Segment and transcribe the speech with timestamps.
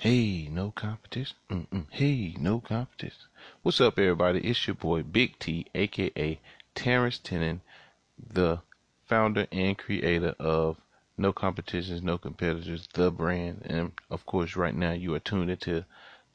[0.00, 1.36] Hey, no competition.
[1.48, 1.86] Mm-mm.
[1.88, 3.22] Hey, no competition.
[3.62, 4.40] What's up, everybody?
[4.40, 6.40] It's your boy Big T, aka
[6.74, 7.60] Terrence Tennant,
[8.18, 8.60] the
[9.06, 10.78] founder and creator of
[11.16, 13.62] No Competitions, No Competitors, the brand.
[13.64, 15.84] And of course, right now you are tuned into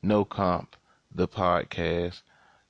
[0.01, 0.75] No Comp,
[1.13, 2.21] the podcast,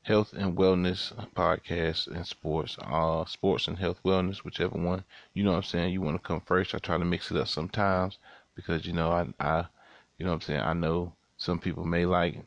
[0.02, 2.78] health and wellness podcast, and sports.
[2.82, 5.04] Uh, sports and health wellness, whichever one.
[5.34, 5.94] You know what I'm saying?
[5.94, 6.74] You want to come first.
[6.74, 8.18] I try to mix it up sometimes
[8.56, 9.66] because, you know, I, I,
[10.20, 10.62] you know what I'm saying?
[10.62, 12.38] I know some people may like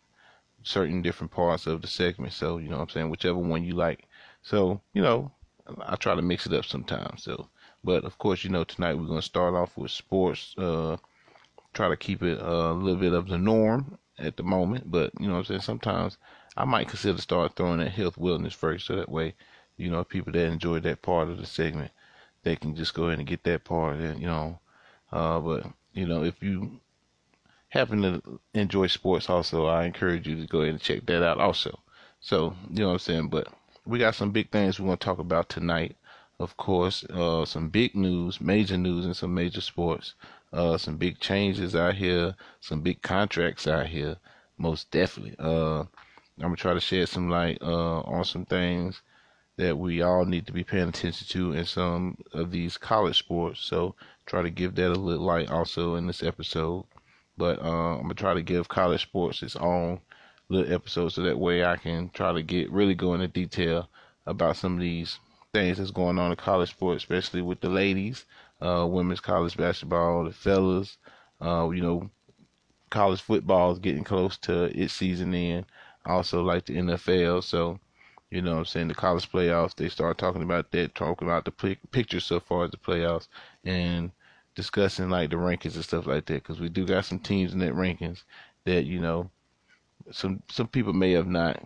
[0.62, 2.34] certain different parts of the segment.
[2.34, 3.10] So, you know what I'm saying?
[3.10, 4.06] Whichever one you like.
[4.42, 5.32] So, you know,
[5.80, 7.24] I try to mix it up sometimes.
[7.24, 7.48] So,
[7.82, 10.54] but of course, you know, tonight we're going to start off with sports.
[10.58, 10.98] Uh,
[11.72, 14.90] try to keep it a little bit of the norm at the moment.
[14.90, 15.62] But, you know I'm saying?
[15.62, 16.18] Sometimes
[16.56, 18.86] I might consider start throwing that health wellness first.
[18.86, 19.34] So that way,
[19.78, 21.90] you know, people that enjoy that part of the segment,
[22.42, 23.96] they can just go ahead and get that part.
[23.96, 24.60] And, you know,
[25.10, 26.80] uh, but, you know, if you
[27.72, 31.38] happen to enjoy sports also, I encourage you to go ahead and check that out
[31.38, 31.78] also.
[32.20, 33.28] So, you know what I'm saying?
[33.28, 33.48] But
[33.86, 35.96] we got some big things we're going to talk about tonight.
[36.38, 40.14] Of course, uh, some big news, major news in some major sports.
[40.52, 44.18] Uh, some big changes out here, some big contracts out here,
[44.58, 45.34] most definitely.
[45.38, 45.88] Uh, I'm
[46.42, 49.00] gonna try to shed some light uh, on some things
[49.56, 53.60] that we all need to be paying attention to in some of these college sports.
[53.60, 53.94] So
[54.26, 56.84] try to give that a little light also in this episode.
[57.42, 60.00] But uh, I'm gonna try to give college sports its own
[60.48, 63.88] little episode so that way I can try to get really go into detail
[64.26, 65.18] about some of these
[65.52, 68.26] things that's going on in college sports, especially with the ladies,
[68.60, 70.98] uh, women's college basketball, the fellas,
[71.40, 72.08] uh, you know,
[72.90, 75.66] college football is getting close to its season end.
[76.06, 77.80] Also like the NFL, so
[78.30, 81.76] you know I'm saying the college playoffs, they start talking about that, talking about the
[81.90, 83.26] picture so far as the playoffs,
[83.64, 84.12] and
[84.54, 87.58] discussing like the rankings and stuff like that because we do got some teams in
[87.60, 88.24] that rankings
[88.64, 89.30] that you know
[90.10, 91.62] some some people may have not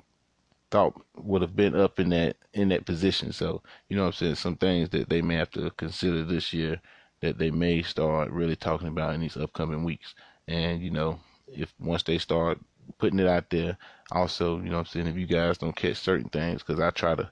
[0.71, 3.33] thought would have been up in that in that position.
[3.33, 6.81] So you know I'm saying some things that they may have to consider this year
[7.21, 10.15] that they may start really talking about in these upcoming weeks.
[10.49, 11.19] And you know
[11.49, 12.59] if once they start
[12.99, 13.77] putting it out there,
[14.13, 17.15] also you know I'm saying if you guys don't catch certain things because I try
[17.15, 17.31] to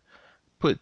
[0.58, 0.80] put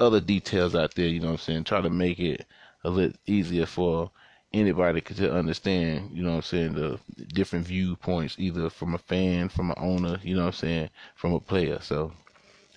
[0.00, 1.08] other details out there.
[1.08, 2.46] You know I'm saying try to make it
[2.84, 4.10] a little easier for
[4.52, 6.98] anybody to understand, you know what I'm saying, the
[7.28, 11.32] different viewpoints, either from a fan, from an owner, you know what I'm saying, from
[11.32, 11.78] a player.
[11.80, 12.12] So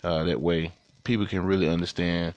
[0.04, 0.72] uh, that way
[1.04, 2.34] people can really understand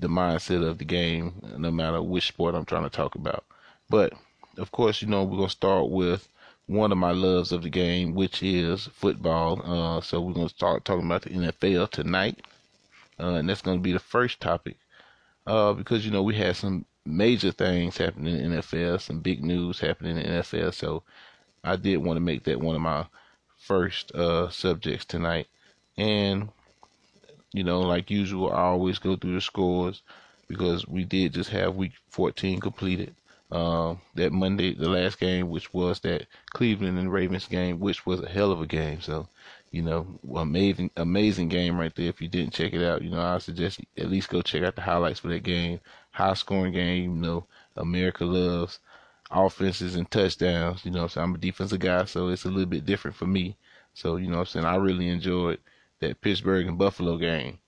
[0.00, 3.44] the mindset of the game, no matter which sport I'm trying to talk about.
[3.88, 4.14] But
[4.58, 6.28] of course, you know, we're going to start with
[6.66, 9.60] one of my loves of the game, which is football.
[9.64, 12.40] Uh, so we're going to start talking about the NFL tonight.
[13.20, 14.76] Uh, and that's going to be the first topic.
[15.46, 19.80] Uh, because, you know, we had some major things happening in NFL, some big news
[19.80, 20.74] happening in NFL.
[20.74, 21.02] So
[21.64, 23.06] I did want to make that one of my
[23.56, 25.48] first uh, subjects tonight.
[25.96, 26.48] And,
[27.52, 30.02] you know, like usual, I always go through the scores
[30.48, 33.14] because we did just have week 14 completed.
[33.50, 38.20] Uh, that Monday, the last game, which was that Cleveland and Ravens game, which was
[38.22, 39.02] a hell of a game.
[39.02, 39.28] So
[39.72, 42.08] you know, amazing, amazing game right there.
[42.08, 44.76] If you didn't check it out, you know, I suggest at least go check out
[44.76, 45.80] the highlights for that game.
[46.12, 47.46] High scoring game, you know,
[47.76, 48.78] America loves
[49.30, 50.84] offenses and touchdowns.
[50.84, 53.56] You know, so I'm a defensive guy, so it's a little bit different for me.
[53.94, 54.66] So, you know I'm saying?
[54.66, 55.58] I really enjoyed
[56.00, 57.58] that Pittsburgh and Buffalo game.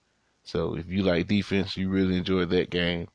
[0.44, 3.09] So if you like defense, you really enjoyed that game.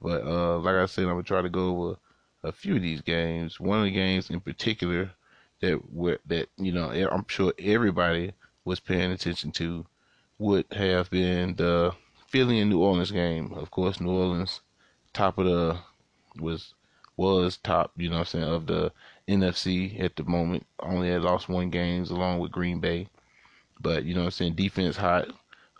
[0.00, 1.96] But uh, like I said, I'm gonna try to go over
[2.42, 3.60] a few of these games.
[3.60, 5.12] One of the games in particular
[5.60, 8.32] that were that you know I'm sure everybody
[8.64, 9.86] was paying attention to
[10.38, 11.94] would have been the
[12.26, 13.52] Philly and New Orleans game.
[13.52, 14.60] Of course, New Orleans
[15.12, 15.78] top of the
[16.40, 16.74] was
[17.16, 18.92] was top, you know I'm saying, of the
[19.28, 20.66] NFC at the moment.
[20.80, 23.08] Only had lost one games along with Green Bay.
[23.80, 25.28] But, you know I'm saying, defense hot.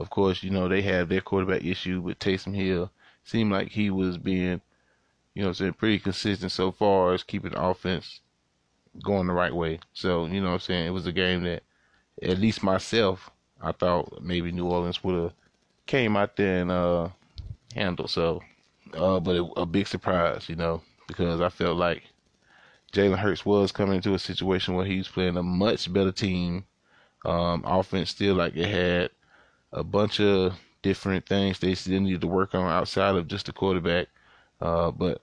[0.00, 2.91] Of course, you know, they have their quarterback issue with Taysom Hill.
[3.25, 4.60] Seemed like he was being,
[5.34, 8.21] you know I'm saying, pretty consistent so far as keeping the offense
[9.03, 9.80] going the right way.
[9.95, 10.86] So, you know what I'm saying?
[10.86, 11.62] It was a game that,
[12.21, 13.30] at least myself,
[13.60, 15.33] I thought maybe New Orleans would have
[15.86, 17.09] came out there and uh,
[17.74, 18.10] handled.
[18.10, 18.42] So,
[18.97, 22.03] uh, but it, a big surprise, you know, because I felt like
[22.92, 26.65] Jalen Hurts was coming into a situation where he's playing a much better team.
[27.24, 29.10] Um, offense still like it had
[29.72, 33.53] a bunch of different things they still needed to work on outside of just the
[33.53, 34.09] quarterback.
[34.60, 35.22] Uh, but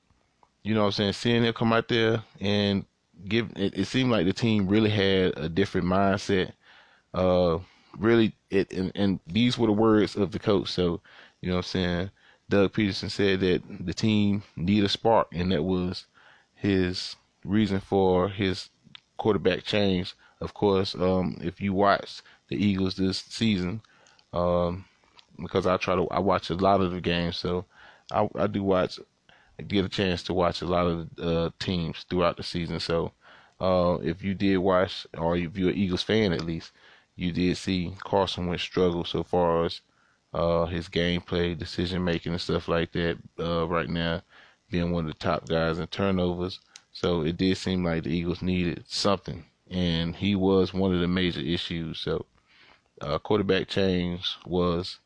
[0.63, 2.85] you know what I'm saying, seeing him come out there and
[3.27, 6.53] give it, it seemed like the team really had a different mindset.
[7.13, 7.59] Uh,
[7.97, 10.71] really, it and, and these were the words of the coach.
[10.71, 11.01] So,
[11.41, 12.11] you know what I'm saying?
[12.49, 16.07] Doug Pederson said that the team need a spark, and that was
[16.55, 17.15] his
[17.45, 18.69] reason for his
[19.17, 20.15] quarterback change.
[20.41, 23.81] Of course, um, if you watch the Eagles this season,
[24.33, 24.85] um,
[25.39, 27.65] because I try to I watch a lot of the games, so
[28.11, 28.99] I, I do watch
[29.67, 32.79] get a chance to watch a lot of uh, teams throughout the season.
[32.79, 33.11] So
[33.59, 36.71] uh, if you did watch, or if you're an Eagles fan at least,
[37.15, 39.81] you did see Carson Wentz struggle so far as
[40.33, 43.17] uh, his gameplay, decision making, and stuff like that.
[43.39, 44.21] Uh, right now,
[44.69, 46.59] being one of the top guys in turnovers,
[46.91, 51.07] so it did seem like the Eagles needed something, and he was one of the
[51.07, 51.99] major issues.
[51.99, 52.25] So
[53.01, 54.99] uh, quarterback change was,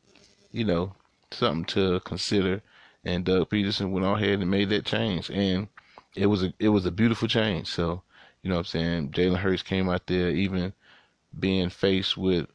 [0.52, 0.94] you know,
[1.30, 2.62] something to consider.
[3.04, 5.68] And Doug Pederson went on ahead and made that change, and
[6.16, 7.68] it was a it was a beautiful change.
[7.68, 8.02] So
[8.42, 9.10] you know what I'm saying?
[9.10, 10.72] Jalen Hurts came out there, even
[11.38, 12.46] being faced with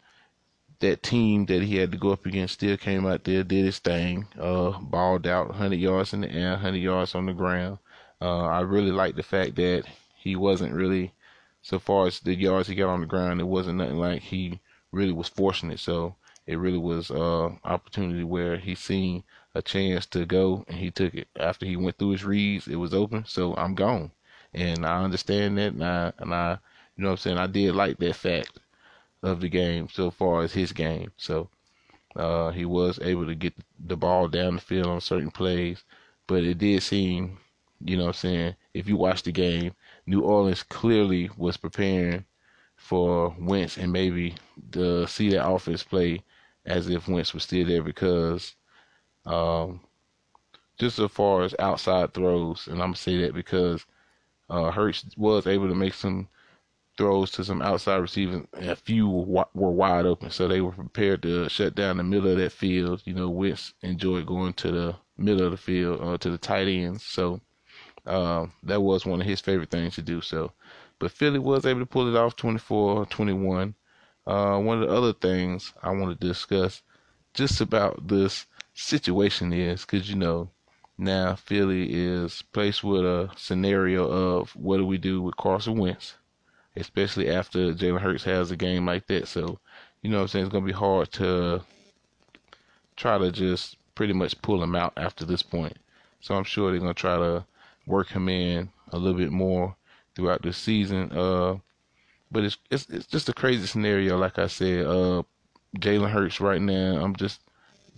[0.80, 3.80] that team that he had to go up against, still came out there, did his
[3.80, 7.80] thing, uh, balled out 100 yards in the air, 100 yards on the ground.
[8.22, 9.84] Uh, I really like the fact that
[10.16, 11.14] he wasn't really,
[11.62, 14.60] so far as the yards he got on the ground, it wasn't nothing like he
[14.92, 15.80] really was forcing it.
[15.80, 16.16] So
[16.48, 19.24] it really was uh opportunity where he seen
[19.54, 21.28] a chance to go and he took it.
[21.40, 24.12] After he went through his reads, it was open, so I'm gone.
[24.54, 26.58] And I understand that and I and I
[26.98, 28.60] you know what I'm saying, I did like that fact
[29.24, 31.12] of the game so far as his game.
[31.18, 31.50] So
[32.16, 35.84] uh he was able to get the ball down the field on certain plays.
[36.28, 37.40] But it did seem,
[37.84, 39.74] you know what I'm saying, if you watch the game,
[40.06, 42.26] New Orleans clearly was preparing
[42.76, 44.36] for Wentz and maybe
[44.72, 46.24] to see that offense play
[46.66, 48.56] as if Wentz was still there because
[49.26, 49.82] um,
[50.80, 53.86] just as far as outside throws, and I'm gonna say that because
[54.50, 56.28] uh, Hurts was able to make some
[57.00, 61.24] throws to some outside receivers, and a few were wide open, so they were prepared
[61.24, 63.02] to shut down the middle of that field.
[63.06, 66.68] You know, Wentz enjoyed going to the middle of the field, uh, to the tight
[66.68, 67.40] ends, so
[68.06, 70.22] uh, that was one of his favorite things to do.
[70.22, 70.52] So
[71.00, 73.74] but Philly was able to pull it off 24 21.
[74.28, 76.84] Uh, one of the other things I want to discuss
[77.34, 80.50] just about this situation is because, you know,
[80.98, 86.16] now Philly is placed with a scenario of what do we do with Carson Wentz,
[86.80, 89.28] especially after Jalen Hurts has a game like that.
[89.28, 89.60] So,
[90.02, 90.46] you know what I'm saying?
[90.46, 91.62] It's going to be hard to
[92.96, 95.78] try to just pretty much pull him out after this point.
[96.22, 97.46] So I'm sure they're going to try to
[97.86, 99.76] work him in a little bit more
[100.16, 101.12] throughout the season.
[101.12, 101.58] Uh,
[102.32, 104.18] but it's it's it's just a crazy scenario.
[104.18, 105.24] Like I said, uh,
[105.78, 107.02] Jalen Hurts right now.
[107.04, 107.42] I'm just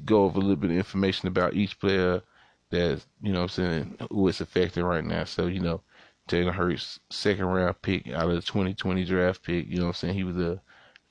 [0.06, 2.22] go over a little bit of information about each player
[2.70, 5.26] that you know I'm saying who it's affecting right now.
[5.26, 5.82] So you know,
[6.28, 9.68] Jalen Hurts second round pick out of the 2020 draft pick.
[9.68, 10.62] You know what I'm saying he was a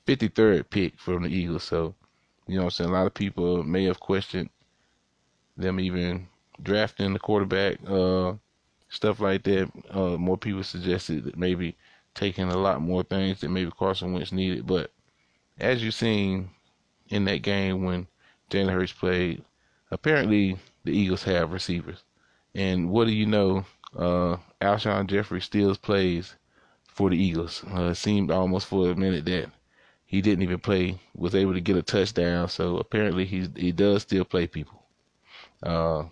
[0.07, 1.63] 53rd pick from the Eagles.
[1.63, 1.95] So
[2.47, 4.49] you know what I'm saying a lot of people may have questioned
[5.57, 6.27] them even
[6.61, 7.77] drafting the quarterback.
[7.87, 8.33] Uh,
[8.89, 9.71] stuff like that.
[9.89, 11.75] Uh, more people suggested that maybe
[12.13, 14.67] taking a lot more things that maybe Carson Wentz needed.
[14.67, 14.91] But
[15.59, 16.49] as you've seen
[17.09, 18.07] in that game when
[18.49, 19.43] Jalen Hurts played,
[19.91, 22.03] apparently the Eagles have receivers.
[22.53, 23.65] And what do you know?
[23.95, 26.35] Uh, Alshon Jeffery still plays
[26.87, 27.63] for the Eagles.
[27.73, 29.49] Uh, it seemed almost for a minute that
[30.05, 32.47] he didn't even play, was able to get a touchdown.
[32.49, 34.83] So apparently he he does still play people.
[35.63, 36.03] Uh,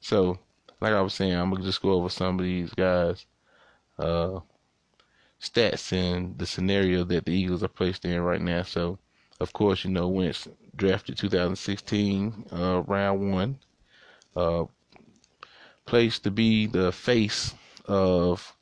[0.00, 0.38] so
[0.80, 3.26] like I was saying, I'm gonna just go over some of these guys'
[3.98, 4.40] uh,
[5.40, 8.62] stats and the scenario that the Eagles are placed in right now.
[8.62, 8.98] So,
[9.40, 13.58] of course, you know Wentz drafted 2016 uh, round one,
[15.90, 17.52] placed to be the face
[17.86, 18.54] of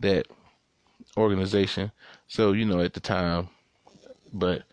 [0.00, 0.26] that
[1.16, 1.90] organization.
[2.28, 3.48] So you know at the time,
[4.34, 4.64] but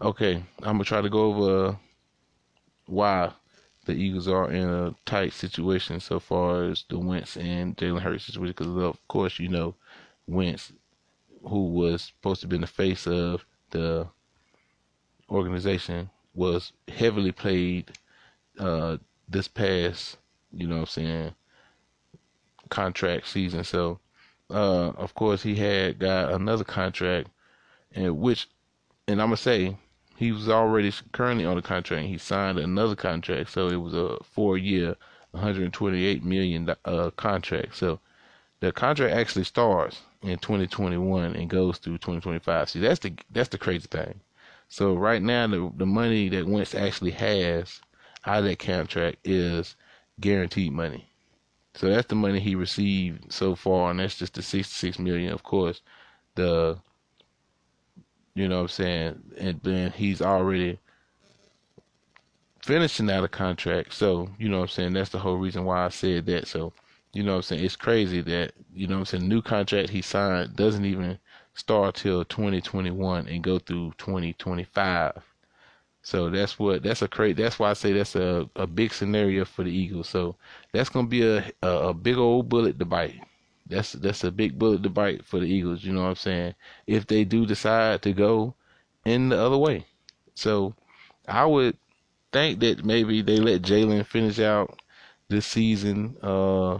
[0.00, 1.78] okay, I'm gonna try to go over
[2.86, 3.32] why
[3.84, 8.24] the Eagles are in a tight situation so far as the Wentz and Jalen Hurts
[8.24, 8.52] situation.
[8.56, 9.76] Because of course, you know,
[10.26, 10.72] Wentz,
[11.46, 14.08] who was supposed to be in the face of the
[15.30, 17.92] organization, was heavily played
[18.58, 18.96] uh,
[19.28, 20.16] this past,
[20.52, 21.34] you know, what I'm saying,
[22.68, 23.64] contract season.
[23.64, 23.98] So,
[24.50, 27.28] uh, of course, he had got another contract,
[27.92, 28.48] and which,
[29.06, 29.76] and I'm gonna say
[30.16, 32.06] he was already currently on a contract.
[32.06, 34.96] He signed another contract, so it was a four-year,
[35.32, 37.76] 128 million uh, contract.
[37.76, 38.00] So
[38.60, 42.70] the contract actually starts in 2021 and goes through 2025.
[42.70, 44.20] See, that's the that's the crazy thing.
[44.68, 47.80] So right now, the the money that Wentz actually has
[48.26, 49.76] out of that contract is
[50.20, 51.08] guaranteed money.
[51.74, 55.32] So that's the money he received so far, and that's just the 66 million.
[55.32, 55.82] Of course,
[56.34, 56.78] the
[58.34, 59.22] you know what I'm saying?
[59.38, 60.78] And then he's already
[62.62, 63.92] finishing out a contract.
[63.92, 64.92] So, you know what I'm saying?
[64.92, 66.46] That's the whole reason why I said that.
[66.46, 66.72] So
[67.12, 69.90] you know what I'm saying, it's crazy that, you know what I'm saying, new contract
[69.90, 71.18] he signed doesn't even
[71.54, 75.20] start till 2021 and go through 2025.
[76.10, 79.44] So that's what that's a great that's why I say that's a, a big scenario
[79.44, 80.08] for the Eagles.
[80.08, 80.34] So
[80.72, 83.20] that's gonna be a, a, a big old bullet to bite.
[83.68, 86.54] That's that's a big bullet to bite for the Eagles, you know what I'm saying?
[86.88, 88.54] If they do decide to go
[89.04, 89.86] in the other way.
[90.34, 90.74] So
[91.28, 91.76] I would
[92.32, 94.80] think that maybe they let Jalen finish out
[95.28, 96.78] this season, uh,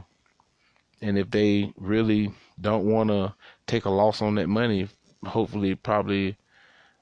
[1.01, 3.33] and if they really don't want to
[3.69, 4.89] take a loss on that money,
[5.25, 6.37] hopefully, probably,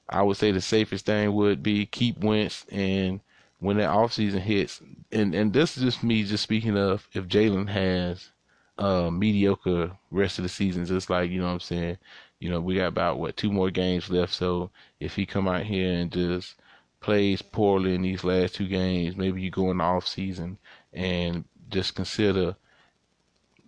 [0.09, 3.21] I would say the safest thing would be keep Wentz, and
[3.59, 7.69] when that offseason hits, and and this is just me just speaking of if Jalen
[7.69, 8.31] has
[8.77, 11.97] a mediocre rest of the season, just like you know what I'm saying,
[12.39, 15.63] you know we got about what two more games left, so if he come out
[15.63, 16.55] here and just
[17.01, 20.57] plays poorly in these last two games, maybe you go in the off season
[20.93, 22.55] and just consider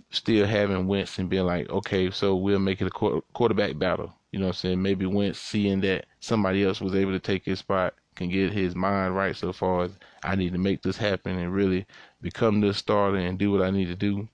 [0.10, 4.14] still having Wentz and being like, okay, so we'll make it a quarterback battle.
[4.32, 4.82] You know what I'm saying?
[4.82, 8.76] Maybe Wentz seeing that somebody else was able to take his spot can get his
[8.76, 9.92] mind right so far as
[10.24, 11.86] I need to make this happen and really
[12.22, 14.28] become the starter and do what I need to do.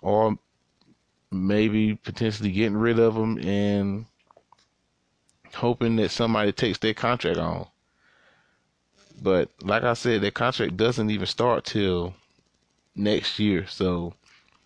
[0.00, 0.38] Or
[1.30, 4.06] maybe potentially getting rid of him and
[5.54, 7.66] hoping that somebody takes their contract on.
[9.20, 12.14] But like I said, that contract doesn't even start till
[12.96, 13.66] next year.
[13.66, 14.14] So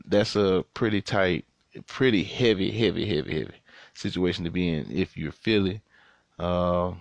[0.05, 1.45] that's a pretty tight,
[1.87, 3.55] pretty heavy, heavy, heavy, heavy
[3.97, 5.81] situation to be in if you're Philly.
[6.39, 6.93] Uh,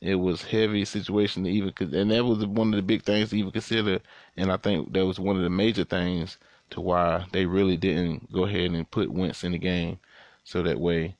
[0.00, 3.36] it was heavy situation to even, and that was one of the big things to
[3.36, 4.00] even consider.
[4.36, 6.38] And I think that was one of the major things
[6.70, 9.98] to why they really didn't go ahead and put Wentz in the game,
[10.44, 11.16] so that way,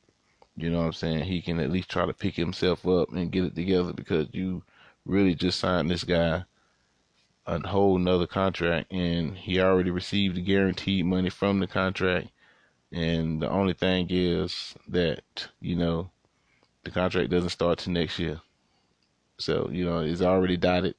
[0.56, 3.30] you know what I'm saying, he can at least try to pick himself up and
[3.30, 4.62] get it together because you
[5.04, 6.44] really just signed this guy
[7.46, 12.28] a whole nother contract and he already received the guaranteed money from the contract
[12.92, 16.11] and the only thing is that you know
[16.85, 18.40] the contract doesn't start till next year.
[19.38, 20.94] So you know it's already dotted.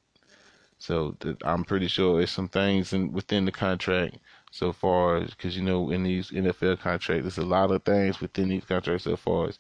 [0.80, 4.18] So i'm pretty sure there's some things in within the contract
[4.52, 8.50] so far because you know in these nfl contracts there's a lot of things within
[8.50, 9.60] these contracts so far as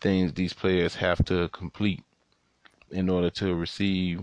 [0.00, 2.04] things these players have to complete
[2.92, 4.20] in order to receive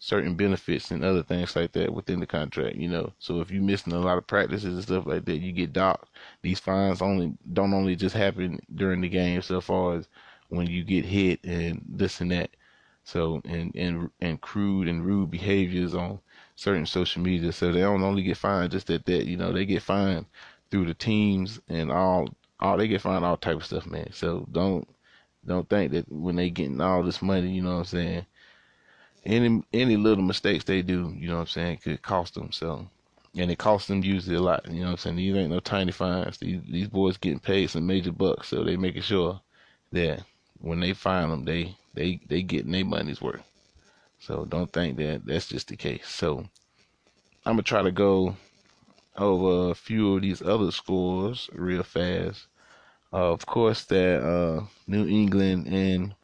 [0.00, 3.12] certain benefits and other things like that within the contract, you know.
[3.18, 6.08] So if you're missing a lot of practices and stuff like that, you get docked.
[6.42, 10.08] These fines only don't only just happen during the game so far as
[10.48, 12.50] when you get hit and this and that.
[13.04, 16.20] So and and and crude and rude behaviors on
[16.56, 17.52] certain social media.
[17.52, 20.26] So they don't only get fined just at that, you know, they get fined
[20.70, 22.28] through the teams and all
[22.60, 24.12] all they get fined all type of stuff, man.
[24.12, 24.86] So don't
[25.46, 28.26] don't think that when they getting all this money, you know what I'm saying,
[29.28, 32.50] any any little mistakes they do, you know what I'm saying, could cost them.
[32.50, 32.88] So,
[33.36, 34.66] and it costs them usually a lot.
[34.68, 35.16] You know what I'm saying.
[35.16, 36.38] These ain't no tiny fines.
[36.38, 39.40] These these boys getting paid some major bucks, so they making sure
[39.92, 40.22] that
[40.60, 43.42] when they find them, they they they getting their money's worth.
[44.18, 46.08] So don't think that that's just the case.
[46.08, 46.38] So
[47.44, 48.36] I'm gonna try to go
[49.16, 52.46] over a few of these other scores real fast.
[53.12, 56.14] Uh, of course, that uh, New England and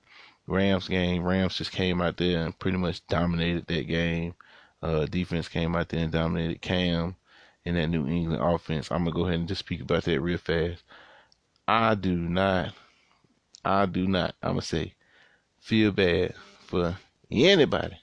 [0.47, 4.35] Rams game, Rams just came out there and pretty much dominated that game.
[4.83, 7.17] Uh, defense came out there and dominated Cam
[7.65, 8.91] in that New England offense.
[8.91, 10.83] I'm gonna go ahead and just speak about that real fast.
[11.67, 12.75] I do not,
[13.65, 14.95] I do not, I'm gonna say,
[15.61, 16.35] feel bad
[16.67, 16.97] for
[17.31, 17.99] anybody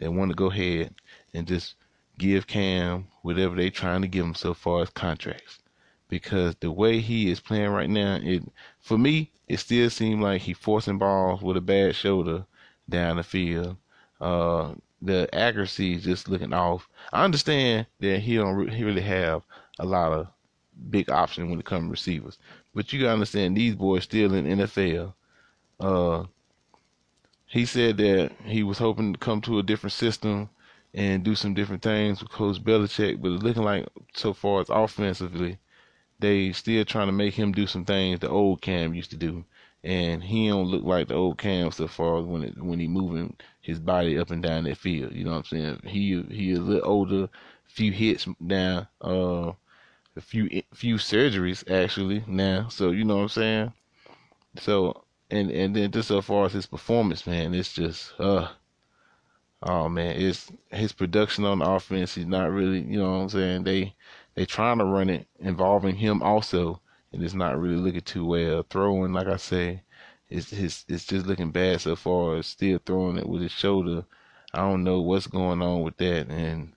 [0.00, 0.94] that want to go ahead
[1.32, 1.74] and just
[2.18, 5.60] give Cam whatever they trying to give him so far as contracts
[6.08, 8.42] because the way he is playing right now, it
[8.80, 12.44] for me, it still seemed like he forcing balls with a bad shoulder
[12.88, 13.76] down the field.
[14.20, 16.88] Uh, the accuracy is just looking off.
[17.12, 19.42] I understand that he don't he really have
[19.78, 20.28] a lot of
[20.90, 22.38] big options when it comes to receivers,
[22.74, 25.14] but you gotta understand these boys still in NFL.
[25.80, 26.24] Uh,
[27.46, 30.50] he said that he was hoping to come to a different system
[30.94, 34.68] and do some different things with Coach Belichick, but it's looking like so far as
[34.68, 35.58] offensively,
[36.20, 39.44] they still trying to make him do some things the old Cam used to do,
[39.84, 43.36] and he don't look like the old Cam so far when it, when he moving
[43.60, 45.12] his body up and down that field.
[45.14, 45.80] You know what I'm saying?
[45.84, 47.28] He he is a little older,
[47.66, 49.52] few hits now, uh,
[50.16, 52.68] a few few surgeries actually now.
[52.68, 53.72] So you know what I'm saying?
[54.58, 58.48] So and and then just so far as his performance, man, it's just uh.
[59.62, 62.14] Oh man, it's his production on the offense.
[62.14, 63.64] He's not really, you know what I'm saying.
[63.64, 63.94] They
[64.34, 66.80] they trying to run it involving him also,
[67.12, 68.64] and it's not really looking too well.
[68.68, 69.82] Throwing, like I say,
[70.28, 72.42] it's it's it's just looking bad so far.
[72.42, 74.04] Still throwing it with his shoulder.
[74.54, 76.72] I don't know what's going on with that, and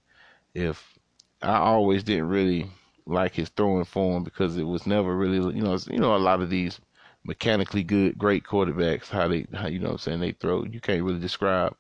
[0.54, 0.98] if
[1.42, 2.70] I always didn't really
[3.06, 6.42] like his throwing form because it was never really, you know, you know, a lot
[6.42, 6.80] of these
[7.24, 10.64] mechanically good, great quarterbacks, how they, how, you know what I'm saying, they throw.
[10.66, 11.76] You can't really describe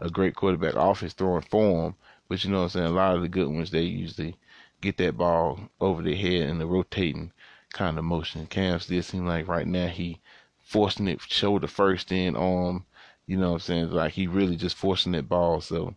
[0.00, 1.94] a great quarterback off his throwing form,
[2.28, 2.86] but you know what I'm saying.
[2.86, 4.36] A lot of the good ones, they usually
[4.86, 7.32] get that ball over the head in the rotating
[7.72, 8.46] kind of motion.
[8.46, 10.20] Cam still seem like right now he
[10.62, 12.86] forcing it shoulder first in arm.
[13.26, 13.90] You know what I'm saying?
[13.90, 15.60] Like he really just forcing that ball.
[15.60, 15.94] So,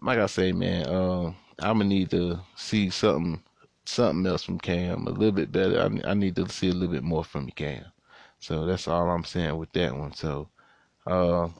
[0.00, 1.26] like I say, man, uh,
[1.60, 3.42] I'm gonna need to see something,
[3.84, 5.80] something else from Cam a little bit better.
[5.80, 7.84] I, I need to see a little bit more from Cam.
[8.40, 10.14] So that's all I'm saying with that one.
[10.14, 10.48] So,
[11.06, 11.52] uh, I'm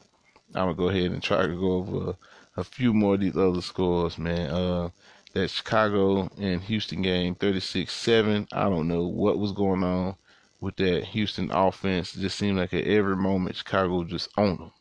[0.54, 3.60] gonna go ahead and try to go over a, a few more of these other
[3.60, 4.50] scores, man.
[4.50, 4.88] Uh,
[5.34, 8.48] that Chicago and Houston game, 36-7.
[8.52, 10.16] I don't know what was going on
[10.60, 12.16] with that Houston offense.
[12.16, 14.72] It just seemed like at every moment Chicago just owned them.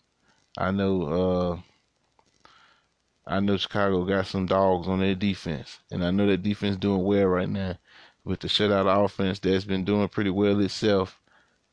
[0.58, 1.60] I know uh,
[3.28, 7.04] I know Chicago got some dogs on their defense, and I know that defense doing
[7.04, 7.78] well right now
[8.24, 11.20] with the shutout offense that's been doing pretty well itself.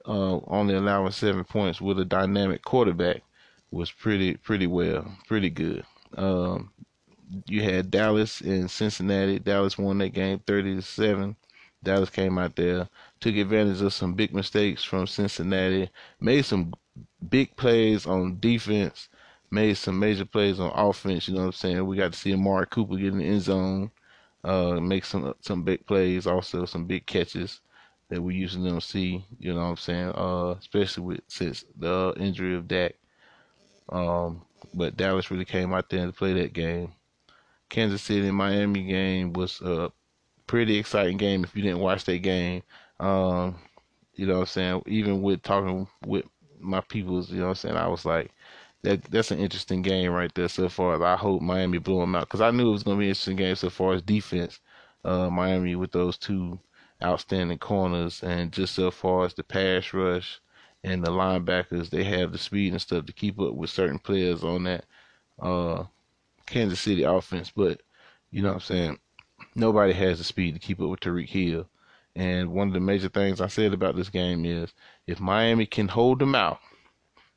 [0.06, 3.22] Uh, only allowing seven points with a dynamic quarterback
[3.70, 5.84] was pretty pretty well, pretty good.
[6.16, 6.70] Um,
[7.46, 9.38] you had Dallas and Cincinnati.
[9.38, 11.36] Dallas won that game thirty to seven.
[11.82, 12.88] Dallas came out there,
[13.20, 16.72] took advantage of some big mistakes from Cincinnati, made some
[17.28, 19.08] big plays on defense,
[19.50, 21.28] made some major plays on offense.
[21.28, 21.86] You know what I'm saying?
[21.86, 23.90] We got to see Amari Cooper get in the end zone,
[24.44, 27.60] uh, make some some big plays, also some big catches
[28.08, 29.24] that we usually don't see.
[29.38, 30.12] You know what I'm saying?
[30.14, 32.94] Uh, especially with since the injury of Dak.
[33.90, 36.92] Um, but Dallas really came out there to play that game.
[37.74, 39.90] Kansas City Miami game was a
[40.46, 42.62] pretty exciting game if you didn't watch that game.
[43.00, 43.56] Um,
[44.14, 44.82] you know what I'm saying?
[44.86, 46.24] Even with talking with
[46.60, 47.76] my peoples, you know what I'm saying?
[47.76, 48.30] I was like,
[48.84, 51.02] that that's an interesting game right there so far.
[51.02, 53.10] I hope Miami blew them out because I knew it was going to be an
[53.10, 54.60] interesting game so far as defense.
[55.04, 56.60] Uh, Miami with those two
[57.02, 60.40] outstanding corners and just so far as the pass rush
[60.84, 64.44] and the linebackers, they have the speed and stuff to keep up with certain players
[64.44, 64.84] on that.
[65.42, 65.84] Uh,
[66.46, 67.80] Kansas City offense, but
[68.30, 68.98] you know what I'm saying?
[69.54, 71.68] Nobody has the speed to keep up with Tyreek Hill.
[72.16, 74.72] And one of the major things I said about this game is
[75.06, 76.58] if Miami can hold them out,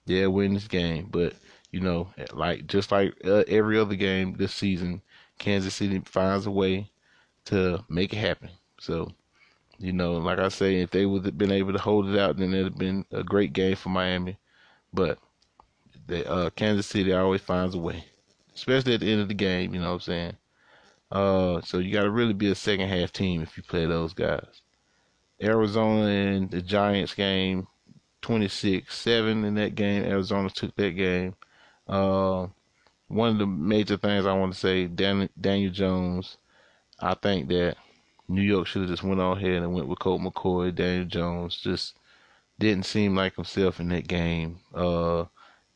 [0.06, 1.08] they'll win this game.
[1.10, 1.34] But,
[1.72, 5.02] you know, like just like uh, every other game this season,
[5.39, 6.91] Kansas City finds a way
[7.46, 8.50] to make it happen.
[8.80, 9.12] So,
[9.80, 12.38] you know, like I say, if they would have been able to hold it out,
[12.38, 14.38] then it'd have been a great game for Miami.
[14.93, 15.20] But
[16.08, 18.06] the uh, Kansas City always finds a way
[18.58, 19.74] especially at the end of the game.
[19.74, 20.38] You know what I'm saying?
[21.12, 24.13] Uh, so you got to really be a second half team if you play those
[24.13, 24.62] guys.
[25.41, 27.67] Arizona and the Giants game,
[28.24, 30.04] 26-7 in that game.
[30.04, 31.36] Arizona took that game.
[31.88, 32.48] Uh,
[33.08, 36.38] one of the major things I want to say, Dan, Daniel Jones.
[37.00, 37.78] I think that
[38.28, 40.74] New York should have just went on ahead and went with Colt McCoy.
[40.74, 41.93] Daniel Jones just
[42.58, 44.60] didn't seem like himself in that game.
[44.74, 45.26] Uh,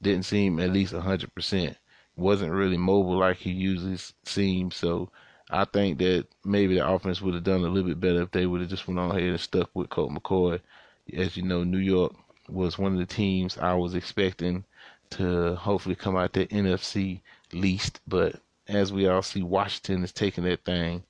[0.01, 1.77] didn't seem at least hundred percent
[2.15, 4.75] wasn't really mobile like he usually seems.
[4.75, 5.09] So
[5.49, 8.45] I think that maybe the offense would have done a little bit better if they
[8.45, 10.59] would have just went on ahead and stuck with Colt McCoy.
[11.13, 12.13] As you know, New York
[12.47, 14.63] was one of the teams I was expecting
[15.11, 17.21] to hopefully come out the NFC
[17.53, 21.03] least, but as we all see, Washington is taking that thing.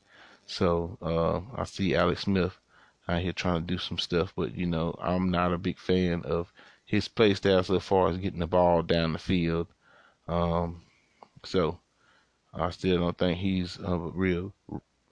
[0.48, 2.58] So uh, I see Alex Smith
[3.08, 6.24] out here trying to do some stuff, but you know I'm not a big fan
[6.26, 6.52] of
[6.86, 9.68] his play style so far as getting the ball down the field.
[10.28, 10.82] Um,
[11.44, 11.80] so
[12.54, 14.54] I still don't think he's a real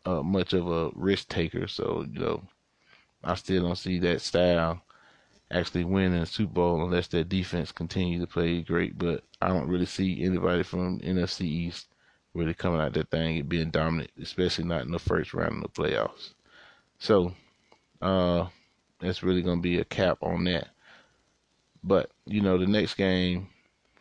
[0.06, 1.68] uh, much of a risk taker.
[1.68, 2.44] So you know,
[3.24, 4.82] I still don't see that style
[5.52, 8.98] actually winning a Super Bowl unless their defense continue to play great.
[8.98, 11.88] But I don't really see anybody from NFC East
[12.34, 15.74] really coming out that thing and being dominant, especially not in the first round of
[15.74, 16.34] the playoffs.
[17.00, 17.34] So
[18.02, 18.48] uh,
[19.00, 20.70] that's really going to be a cap on that.
[21.84, 23.48] But you know, the next game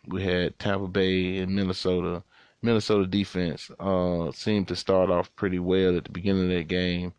[0.09, 2.23] we had Tampa Bay and Minnesota.
[2.63, 7.13] Minnesota defense uh, seemed to start off pretty well at the beginning of that game.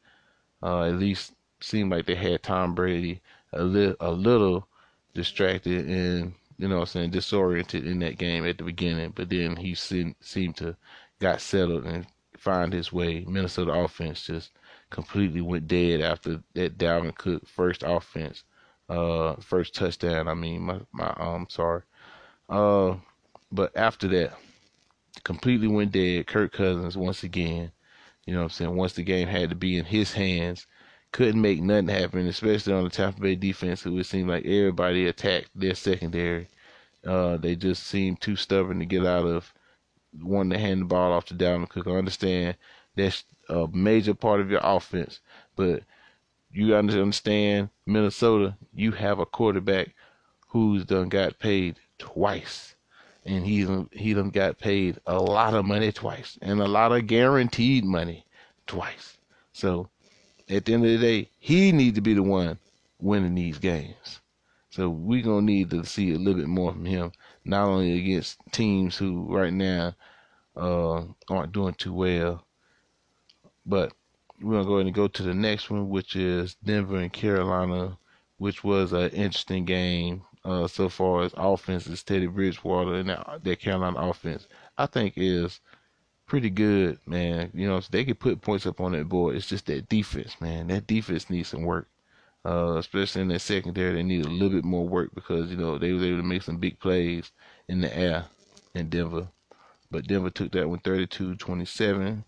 [0.62, 3.22] Uh, at least seemed like they had Tom Brady
[3.54, 4.68] a little a little
[5.14, 9.56] distracted and you know I'm saying disoriented in that game at the beginning, but then
[9.56, 10.76] he seemed seemed to
[11.20, 12.06] got settled and
[12.38, 13.26] find his way.
[13.28, 14.52] Minnesota offense just
[14.90, 18.44] completely went dead after that Dalvin Cook first offense,
[18.90, 20.28] uh, first touchdown.
[20.28, 21.84] I mean, my my um sorry,
[22.50, 22.96] uh,
[23.52, 24.34] but after that,
[25.24, 26.28] completely went dead.
[26.28, 27.72] Kirk Cousins once again.
[28.26, 28.76] You know what I'm saying?
[28.76, 30.68] Once the game had to be in his hands,
[31.12, 35.08] couldn't make nothing happen, especially on the Tampa Bay defense, who it seemed like everybody
[35.08, 36.48] attacked their secondary.
[37.06, 39.54] Uh, they just seemed too stubborn to get out of
[40.22, 41.88] wanting to hand the ball off to Dalvin Cook.
[41.88, 42.58] I understand
[42.96, 45.20] that's a major part of your offense.
[45.56, 45.84] But
[46.52, 49.96] you understand Minnesota, you have a quarterback
[50.50, 52.76] who's done got paid twice.
[53.26, 57.06] And he he done got paid a lot of money twice and a lot of
[57.06, 58.26] guaranteed money
[58.66, 59.18] twice.
[59.52, 59.90] So
[60.50, 62.58] at the end of the day, he needs to be the one
[63.00, 64.22] winning these games.
[64.72, 67.12] So we're gonna need to see a little bit more from him,
[67.44, 69.96] not only against teams who right now
[70.56, 72.46] uh, aren't doing too well,
[73.66, 73.94] but
[74.42, 77.98] we're gonna go ahead and go to the next one, which is Denver and Carolina,
[78.38, 83.44] which was an interesting game uh, so far as offense is Teddy Bridgewater and that,
[83.44, 84.48] that Carolina offense.
[84.78, 85.60] I think is
[86.26, 87.52] pretty good, man.
[87.54, 89.36] You know, so they could put points up on that board.
[89.36, 90.68] It's just that defense, man.
[90.68, 91.88] That defense needs some work.
[92.46, 95.78] Uh, especially in that secondary, they need a little bit more work because you know
[95.78, 97.32] they was able to make some big plays
[97.68, 98.26] in the air
[98.76, 99.28] in Denver,
[99.92, 102.24] but Denver took that one 32-27.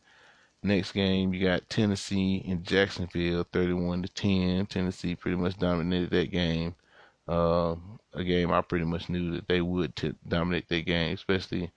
[0.64, 4.66] Next game, you got Tennessee in Jacksonville, 31 to 10.
[4.68, 6.76] Tennessee pretty much dominated that game.
[7.28, 7.76] Uh,
[8.14, 11.72] a game I pretty much knew that they would t- dominate that game, especially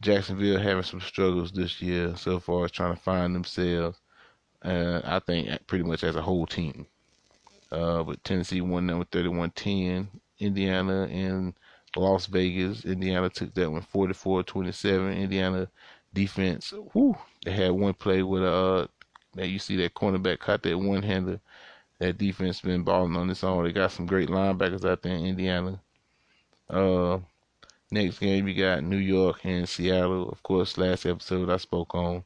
[0.00, 3.98] Jacksonville having some struggles this year so far as trying to find themselves.
[4.62, 6.86] Uh, I think pretty much as a whole team.
[7.70, 10.08] Uh, but Tennessee won that with 31-10.
[10.40, 11.54] Indiana and
[11.96, 12.84] Las Vegas.
[12.84, 15.16] Indiana took that one 44-27.
[15.16, 15.68] Indiana
[16.12, 18.86] defense, whoo, they had one play with a uh,
[19.34, 21.40] that you see that cornerback caught that one hander.
[22.04, 23.64] That defense been balling on its own.
[23.64, 25.80] They got some great linebackers out there in Indiana.
[26.68, 27.20] Uh,
[27.90, 30.28] next game you got New York and Seattle.
[30.30, 32.24] Of course, last episode I spoke on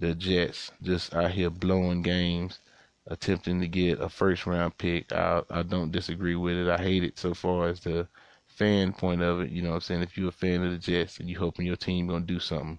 [0.00, 2.60] the Jets just out here blowing games,
[3.06, 5.12] attempting to get a first round pick.
[5.12, 6.68] I I don't disagree with it.
[6.68, 8.08] I hate it so far as the
[8.46, 9.50] fan point of it.
[9.50, 10.02] You know what I'm saying?
[10.02, 12.78] If you're a fan of the Jets and you hoping your team gonna do something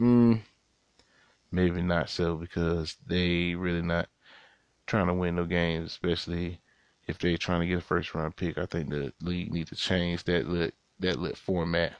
[0.00, 0.42] Mm,
[1.52, 4.08] maybe not so because they really not
[4.92, 6.60] trying to win no games, especially
[7.06, 8.58] if they're trying to get a first round pick.
[8.58, 11.94] I think the league needs to change that lit that lit format.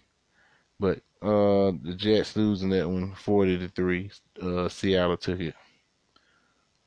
[0.78, 4.10] But uh, the Jets losing that one, forty to three.
[4.40, 5.54] Uh, Seattle took it.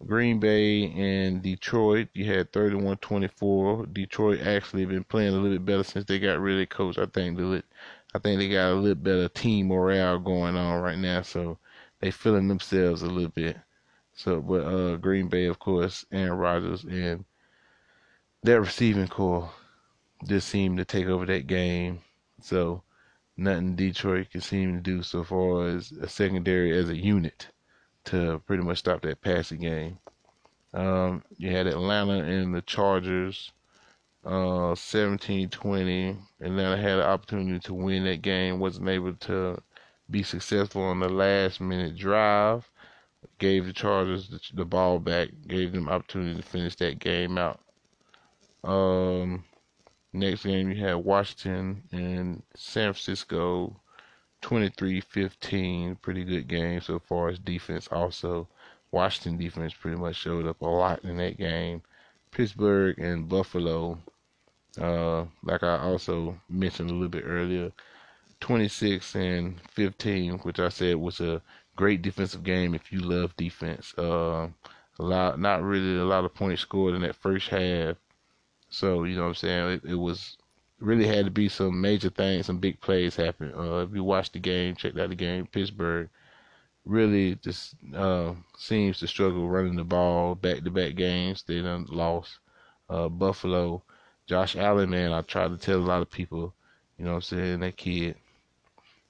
[0.05, 3.91] Green Bay and Detroit, you had 31-24.
[3.91, 6.99] Detroit actually been playing a little bit better since they got rid of coach.
[6.99, 7.63] I think the
[8.13, 11.57] I think they got a little better team morale going on right now, so
[11.99, 13.57] they feeling themselves a little bit.
[14.15, 17.25] So, but uh, Green Bay, of course, Aaron Rodgers and
[18.43, 19.51] that receiving corps
[20.25, 21.99] just seemed to take over that game.
[22.41, 22.83] So,
[23.35, 27.49] nothing Detroit can seem to do so far as a secondary as a unit
[28.05, 29.99] to pretty much stop that passing game.
[30.73, 33.51] Um, you had Atlanta and the Chargers
[34.25, 36.17] uh, 17-20.
[36.41, 39.61] Atlanta had an opportunity to win that game, wasn't able to
[40.09, 42.69] be successful on the last minute drive.
[43.37, 47.59] Gave the Chargers the, the ball back, gave them opportunity to finish that game out.
[48.63, 49.43] Um,
[50.13, 53.75] next game you had Washington and San Francisco,
[54.41, 56.01] 23-15.
[56.01, 57.87] Pretty good game so far as defense.
[57.91, 58.47] Also,
[58.91, 61.81] Washington defense pretty much showed up a lot in that game.
[62.31, 63.99] Pittsburgh and Buffalo
[64.79, 67.71] uh, like I also mentioned a little bit earlier,
[68.41, 71.41] 26 and 15, which I said was a
[71.75, 73.93] great defensive game if you love defense.
[73.97, 74.47] Uh,
[74.99, 77.97] a lot, not really a lot of points scored in that first half.
[78.69, 79.69] So you know what I'm saying.
[79.71, 80.37] It, it was
[80.79, 83.53] really had to be some major things, some big plays happen.
[83.55, 86.09] Uh, if you watched the game, checked out the game, Pittsburgh
[86.85, 91.43] really just uh, seems to struggle running the ball back to back games.
[91.43, 92.39] They done lost.
[92.89, 93.81] Uh, Buffalo
[94.27, 96.53] Josh Allen, man, I tried to tell a lot of people,
[96.97, 98.15] you know what I'm saying, that kid,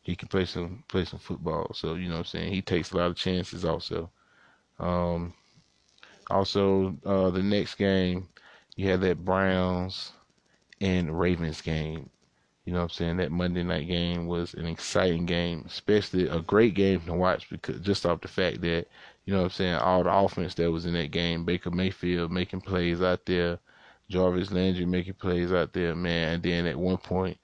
[0.05, 1.73] he can play some play some football.
[1.73, 4.09] So, you know what I'm saying, he takes a lot of chances also.
[4.79, 5.33] Um
[6.29, 8.27] also uh the next game
[8.75, 10.11] you had that Browns
[10.81, 12.09] and Ravens game.
[12.65, 13.17] You know what I'm saying?
[13.17, 17.79] That Monday night game was an exciting game, especially a great game to watch because
[17.81, 18.87] just off the fact that,
[19.25, 22.31] you know what I'm saying, all the offense that was in that game, Baker Mayfield
[22.31, 23.59] making plays out there,
[24.09, 26.33] Jarvis Landry making plays out there, man.
[26.33, 27.37] And then at one point,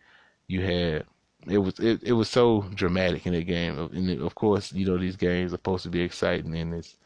[0.47, 1.05] you had
[1.47, 3.77] it was it, it was so dramatic in the game.
[3.93, 6.97] And of course, you know these games are supposed to be exciting and it's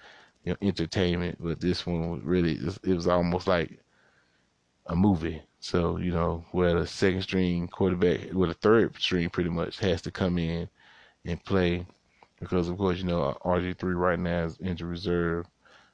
[0.43, 3.80] you know entertainment, but this one was really it was almost like
[4.88, 5.41] a movie.
[5.60, 10.02] So you know where the second string quarterback, where the third string pretty much has
[10.04, 10.69] to come in
[11.26, 11.86] and play
[12.39, 15.48] because of course you know RG three right now is injured reserve.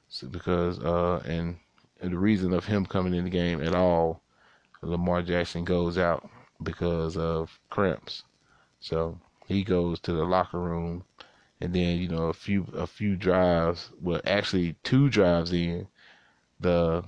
[0.08, 1.56] So because uh and
[2.00, 4.20] the reason of him coming in the game at all,
[4.82, 6.28] Lamar Jackson goes out
[6.62, 8.24] because of cramps.
[8.82, 11.04] So he goes to the locker room
[11.60, 15.86] and then you know a few a few drives, well actually two drives in,
[16.58, 17.04] the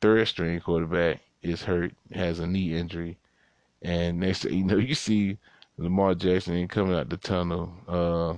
[0.00, 3.16] third string quarterback is hurt, has a knee injury,
[3.80, 5.38] and next you know you see
[5.78, 8.34] Lamar Jackson coming out the tunnel, uh,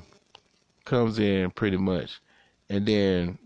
[0.85, 2.21] comes in pretty much,
[2.69, 3.39] and then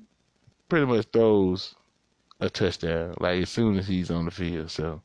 [0.69, 1.77] pretty much throws
[2.41, 4.73] a touchdown like as soon as he's on the field.
[4.73, 5.01] So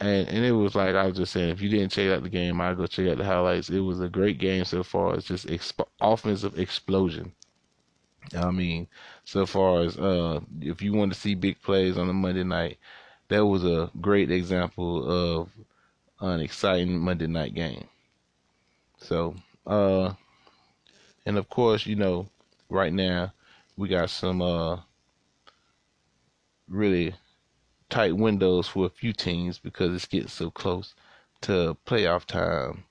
[0.00, 2.28] and and it was like I was just saying, if you didn't check out the
[2.28, 3.70] game, I'd go check out the highlights.
[3.70, 5.14] It was a great game so far.
[5.14, 7.32] It's just exp- offensive explosion.
[8.36, 8.88] I mean,
[9.24, 12.78] so far as uh, if you want to see big plays on a Monday night,
[13.28, 15.08] that was a great example
[15.40, 15.50] of
[16.20, 17.86] an exciting Monday night game.
[18.98, 20.14] So, uh,
[21.24, 22.28] and of course, you know,
[22.68, 23.32] right now
[23.76, 24.80] we got some uh
[26.68, 27.14] really
[27.88, 30.94] tight windows for a few teams because it's getting so close
[31.42, 32.84] to playoff time.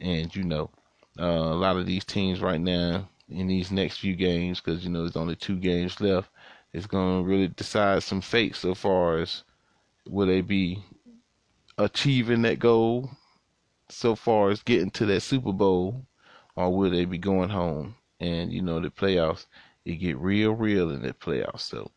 [0.00, 0.70] And, you know,
[1.18, 4.90] uh, a lot of these teams right now in these next few games, because, you
[4.90, 6.30] know, there's only two games left,
[6.72, 9.44] it's going to really decide some fate so far as
[10.08, 10.82] will they be
[11.78, 13.10] achieving that goal
[13.88, 16.06] so far as getting to that Super Bowl
[16.56, 17.94] or will they be going home?
[18.20, 19.46] And, you know, the playoffs,
[19.84, 21.60] it get real, real in the playoffs.
[21.60, 21.90] So,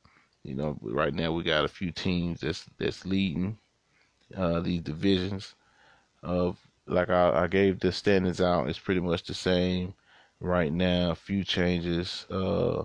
[0.46, 3.58] you know, right now we got a few teams that's that's leading
[4.36, 5.56] uh, these divisions.
[6.24, 9.94] Of like I, I gave the standings out, it's pretty much the same
[10.40, 11.12] right now.
[11.12, 12.26] A few changes.
[12.30, 12.84] Uh,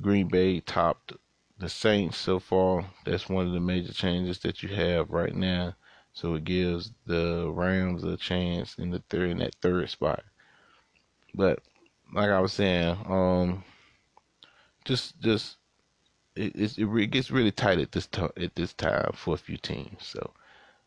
[0.00, 1.12] Green Bay topped
[1.58, 2.86] the Saints so far.
[3.04, 5.74] That's one of the major changes that you have right now.
[6.12, 10.24] So it gives the Rams a chance in the third in that third spot.
[11.34, 11.60] But
[12.12, 13.62] like I was saying, um,
[14.84, 15.56] just just
[16.40, 19.56] it, it, it gets really tight at this t- at this time for a few
[19.56, 20.04] teams.
[20.06, 20.30] So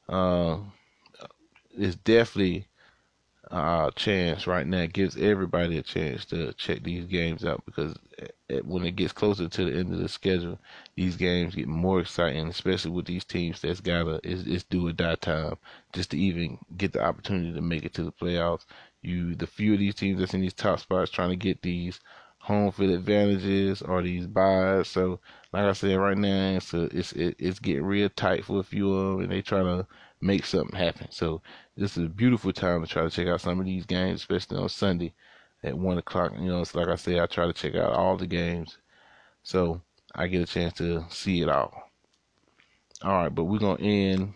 [0.09, 0.57] uh,
[1.77, 2.67] it's definitely
[3.51, 4.79] a chance right now.
[4.79, 7.95] It gives everybody a chance to check these games out because
[8.49, 10.57] it, when it gets closer to the end of the schedule,
[10.95, 14.91] these games get more exciting, especially with these teams that's gotta it's, it's do or
[14.93, 15.57] die time
[15.93, 18.65] just to even get the opportunity to make it to the playoffs.
[19.01, 21.99] You the few of these teams that's in these top spots trying to get these
[22.43, 24.89] home field advantages or these byes.
[24.89, 25.19] So,
[25.53, 28.63] like I said, right now it's a, it's it, it's getting real tight for a
[28.63, 29.87] few of them, and they trying to
[30.21, 31.07] make something happen.
[31.09, 31.41] So,
[31.77, 34.57] this is a beautiful time to try to check out some of these games, especially
[34.57, 35.13] on Sunday
[35.63, 36.33] at one o'clock.
[36.37, 38.77] You know, it's like I said, I try to check out all the games,
[39.43, 39.81] so
[40.13, 41.73] I get a chance to see it all.
[43.03, 44.33] All right, but we're gonna end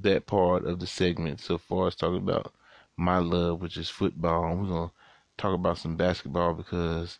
[0.00, 2.52] that part of the segment so far as talking about
[2.98, 4.56] my love, which is football.
[4.56, 4.92] We're gonna
[5.38, 7.18] talk about some basketball because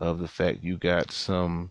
[0.00, 1.70] of the fact you got some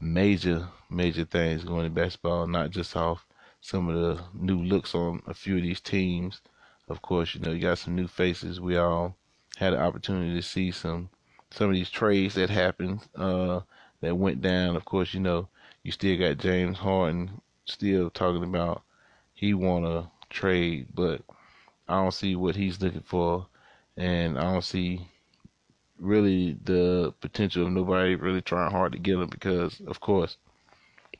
[0.00, 3.26] major, major things going in basketball, not just off
[3.60, 6.40] some of the new looks on a few of these teams.
[6.88, 8.60] Of course, you know, you got some new faces.
[8.60, 9.16] We all
[9.56, 11.08] had an opportunity to see some
[11.50, 13.60] some of these trades that happened, uh,
[14.00, 14.74] that went down.
[14.74, 15.48] Of course, you know,
[15.82, 18.82] you still got James Harden still talking about
[19.34, 21.20] he wanna trade, but
[21.88, 23.46] I don't see what he's looking for
[23.96, 25.06] and I don't see
[26.02, 30.36] really the potential of nobody really trying hard to get him because, of course,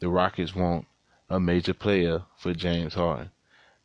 [0.00, 0.86] the Rockets want
[1.30, 3.30] a major player for James Harden.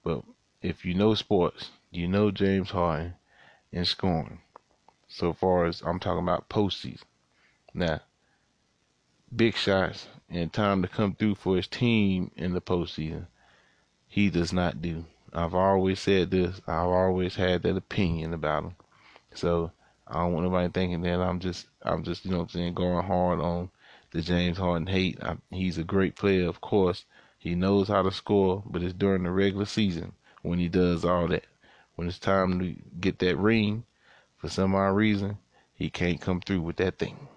[0.03, 0.23] But
[0.61, 3.13] if you know sports, you know James Harden
[3.71, 4.39] in scoring.
[5.07, 7.03] So far as I'm talking about postseason.
[7.73, 8.01] Now,
[9.33, 13.27] big shots and time to come through for his team in the postseason,
[14.07, 15.05] he does not do.
[15.31, 16.59] I've always said this.
[16.67, 18.75] I've always had that opinion about him.
[19.35, 19.71] So
[20.09, 23.05] I don't want nobody thinking that I'm just I'm just you know I'm saying going
[23.05, 23.69] hard on
[24.11, 25.21] the James Harden hate.
[25.21, 27.05] I, he's a great player, of course.
[27.37, 31.27] He knows how to score, but it's during the regular season when he does all
[31.27, 31.45] that.
[31.95, 33.83] When it's time to get that ring,
[34.37, 35.37] for some odd reason,
[35.73, 37.27] he can't come through with that thing.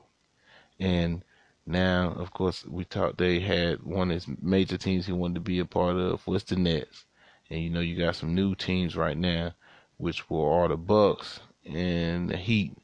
[0.78, 1.24] And
[1.66, 3.18] now, of course, we talked.
[3.18, 6.44] They had one of his major teams he wanted to be a part of was
[6.44, 7.04] the Nets,
[7.50, 9.54] and you know you got some new teams right now,
[9.96, 12.76] which were all the Bucks and the Heat.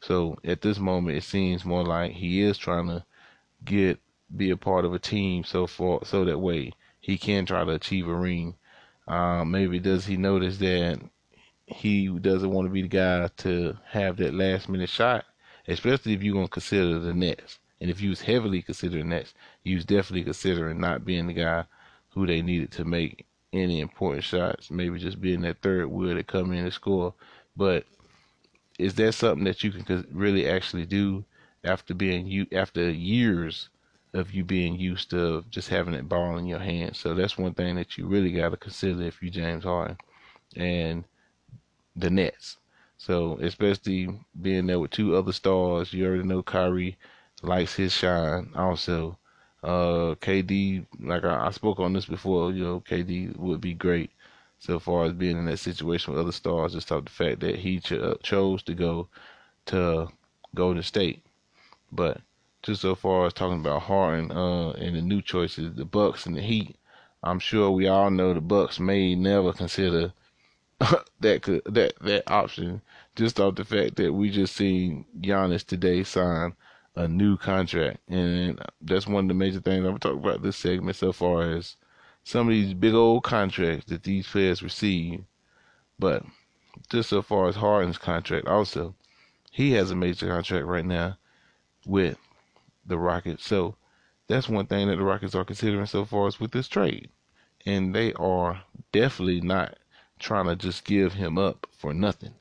[0.00, 3.04] So at this moment, it seems more like he is trying to
[3.64, 4.00] get
[4.34, 7.72] be a part of a team so far, so that way he can try to
[7.72, 8.54] achieve a ring.
[9.06, 11.00] Uh, maybe does he notice that
[11.66, 15.24] he doesn't want to be the guy to have that last minute shot,
[15.68, 17.58] especially if you're gonna consider the Nets.
[17.80, 21.64] And if you was heavily considering Nets, you was definitely considering not being the guy
[22.10, 24.70] who they needed to make any important shots.
[24.70, 27.14] Maybe just being that third wheel to come in and score.
[27.56, 27.84] But
[28.78, 31.24] is that something that you can really actually do
[31.64, 33.68] after being you after years
[34.14, 36.96] of you being used to just having that ball in your hand?
[36.96, 39.96] So that's one thing that you really got to consider if you James Harden
[40.56, 41.04] and
[41.96, 42.58] the Nets.
[42.98, 44.08] So especially
[44.40, 46.96] being there with two other stars, you already know Kyrie
[47.42, 48.52] likes his shine.
[48.54, 49.18] Also,
[49.62, 54.10] uh, KD, like I, I spoke on this before, you know, KD would be great
[54.62, 56.72] so far as being in that situation with other stars.
[56.72, 59.08] Just off the fact that he cho- chose to go
[59.66, 60.06] to
[60.54, 61.24] Golden State,
[61.90, 62.20] but
[62.62, 66.36] just so far as talking about Harden uh, and the new choices, the Bucks and
[66.36, 66.76] the Heat.
[67.24, 70.12] I'm sure we all know the Bucks may never consider
[71.20, 72.82] that could that that option
[73.16, 76.54] just off the fact that we just seen Giannis today sign
[76.94, 80.96] a new contract, and that's one of the major things I'm talking about this segment
[80.96, 81.76] so far as
[82.24, 85.24] some of these big old contracts that these players receive.
[85.98, 86.24] But
[86.90, 88.94] just so far as Harden's contract, also
[89.50, 91.18] he has a major contract right now
[91.86, 92.16] with
[92.86, 93.46] the Rockets.
[93.46, 93.76] So
[94.28, 97.10] that's one thing that the Rockets are considering so far as with this trade.
[97.66, 99.76] And they are definitely not
[100.18, 102.34] trying to just give him up for nothing.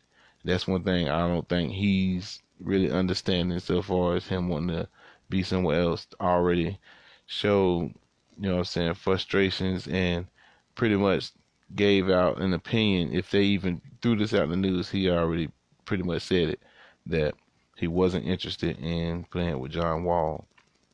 [0.43, 4.87] That's one thing I don't think he's really understanding so far as him wanting to
[5.29, 6.79] be somewhere else already
[7.25, 7.93] showed,
[8.41, 10.25] you know what I'm saying, frustrations and
[10.73, 11.31] pretty much
[11.75, 13.13] gave out an opinion.
[13.13, 15.49] If they even threw this out in the news, he already
[15.85, 16.59] pretty much said it
[17.05, 17.35] that
[17.77, 20.47] he wasn't interested in playing with John Wall.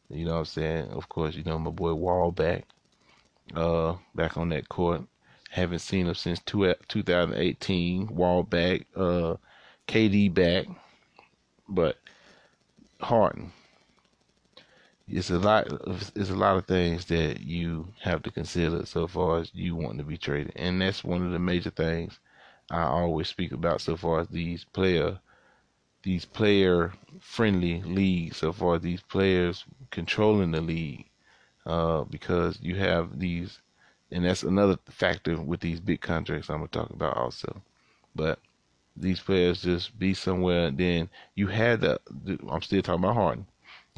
[0.10, 0.90] You know what I'm saying?
[0.90, 2.66] Of course, you know my boy Wall back,
[3.56, 5.04] uh, back on that court.
[5.50, 8.08] Haven't seen him since two, 2018.
[8.14, 9.36] Wall back, uh,
[9.88, 10.66] KD back,
[11.70, 11.96] but
[13.00, 13.54] Harden.
[15.08, 15.68] It's a lot.
[16.16, 19.98] It's a lot of things that you have to consider so far as you want
[20.00, 22.20] to be traded, and that's one of the major things
[22.72, 25.20] I always speak about so far as these player
[26.04, 31.06] these player friendly leagues so far as these players controlling the league
[31.66, 33.60] uh, because you have these
[34.12, 37.62] and that's another factor with these big contracts I'm gonna talk about also
[38.16, 38.40] but
[38.96, 42.00] these players just be somewhere and then you had the
[42.50, 43.48] I'm still talking about Harden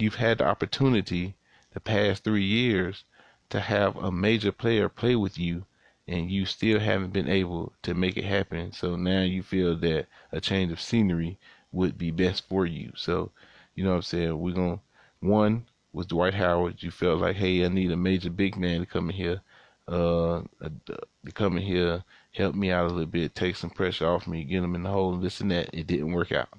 [0.01, 1.35] you've had the opportunity
[1.73, 3.03] the past three years
[3.49, 5.65] to have a major player play with you
[6.07, 10.07] and you still haven't been able to make it happen so now you feel that
[10.31, 11.37] a change of scenery
[11.71, 12.91] would be best for you.
[12.95, 13.31] So,
[13.75, 14.39] you know what I'm saying?
[14.39, 14.83] We're going to,
[15.27, 16.81] one was Dwight Howard.
[16.81, 19.41] You felt like, hey, I need a major big man to come in here,
[19.87, 24.27] uh, to come in here, help me out a little bit, take some pressure off
[24.27, 25.69] me, get him in the hole, and this and that.
[25.73, 26.49] It didn't work out.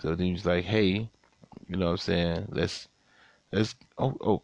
[0.00, 1.08] So then he's like, hey,
[1.68, 2.46] you know what I'm saying?
[2.50, 2.88] Let's,
[3.52, 4.42] let's, oh, oh,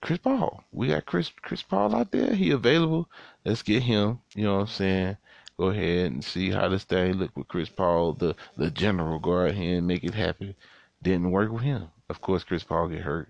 [0.00, 0.62] Chris Paul.
[0.72, 2.34] We got Chris Chris Paul out there.
[2.34, 3.08] He available.
[3.44, 4.20] Let's get him.
[4.34, 5.16] You know what I'm saying?
[5.58, 9.16] go ahead and see how this thing look with Chris Paul, the the general.
[9.16, 10.54] Out here and make it happen.
[11.02, 11.88] Didn't work with him.
[12.08, 13.28] Of course, Chris Paul get hurt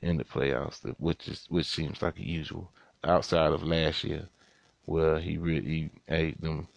[0.00, 2.70] in the playoffs, which is which seems like usual.
[3.02, 4.28] Outside of last year,
[4.86, 6.68] where he really ate them.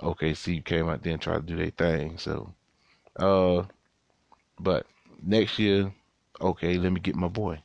[0.00, 2.16] OKC came out there and tried to do their thing.
[2.16, 2.54] So,
[3.16, 3.64] uh,
[4.58, 4.86] but
[5.22, 5.92] next year,
[6.40, 7.60] okay, let me get my boy,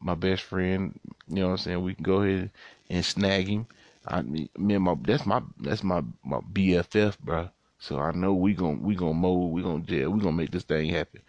[0.00, 0.98] my best friend.
[1.28, 1.82] You know what I'm saying?
[1.82, 2.50] We can go ahead
[2.90, 3.66] and snag him
[4.08, 7.50] I me and my that's my that's my my BFF, bro.
[7.78, 10.64] So I know we gonna we gonna mold, we gonna jail, we gonna make this
[10.64, 11.20] thing happen.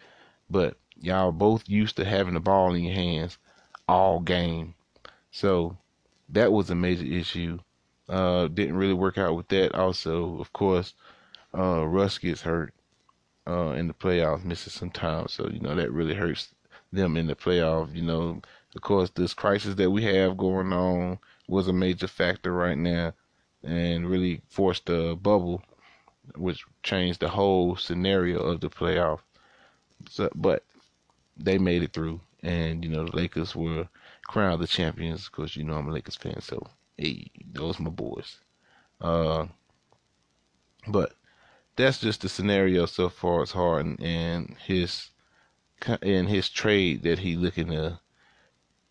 [0.50, 3.38] But y'all both used to having the ball in your hands
[3.88, 4.76] all game,
[5.32, 5.78] so
[6.30, 7.60] that was a major issue.
[8.08, 9.76] Uh, didn't really work out with that.
[9.76, 10.94] Also, of course,
[11.58, 12.74] uh, Russ gets hurt
[13.50, 16.54] uh, in the playoffs, misses some time, so you know that really hurts
[16.94, 17.96] them in the playoffs.
[17.96, 18.42] You know,
[18.76, 23.14] of course, this crisis that we have going on was a major factor right now
[23.64, 25.64] and really forced the bubble,
[26.36, 29.20] which changed the whole scenario of the playoff.
[30.10, 30.64] So, but
[31.36, 33.88] they made it through, and you know the Lakers were
[34.28, 38.38] crowned the champions because you know I'm a Lakers fan, so hey, those my boys.
[39.02, 39.48] Uh,
[40.88, 41.14] but
[41.80, 45.12] that's just the scenario so far as Harden and his
[46.02, 48.02] and his trade that he looking to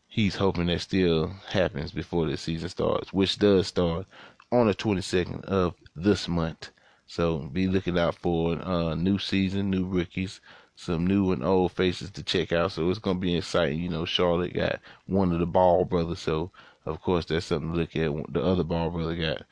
[0.06, 4.06] he's hoping that still happens before the season starts, which does start
[4.50, 6.70] on the 22nd of this month.
[7.06, 10.40] So be looking out for a uh, new season, new rookies,
[10.74, 12.72] some new and old faces to check out.
[12.72, 13.80] So it's gonna be exciting.
[13.80, 16.52] You know, Charlotte got one of the Ball brothers, so
[16.86, 18.32] of course that's something to look at.
[18.32, 19.42] The other Ball brother got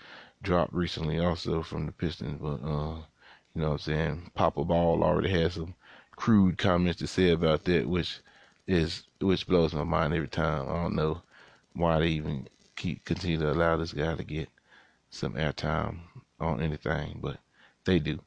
[0.42, 3.02] dropped recently, also from the Pistons, but uh,
[3.56, 4.30] you know what I'm saying.
[4.34, 5.74] Papa Ball already has some
[6.14, 8.20] crude comments to say about that, which
[8.66, 10.68] is which blows my mind every time.
[10.68, 11.22] I don't know
[11.72, 14.50] why they even keep continue to allow this guy to get
[15.08, 16.00] some airtime
[16.38, 17.38] on anything, but
[17.86, 18.18] they do.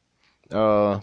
[0.49, 0.99] Uh,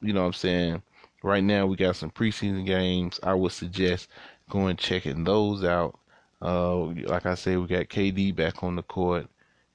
[0.00, 0.82] you know what I'm saying?
[1.22, 3.20] Right now we got some preseason games.
[3.22, 4.08] I would suggest
[4.48, 5.98] going checking those out.
[6.40, 9.26] Uh, like I say, we got KD back on the court.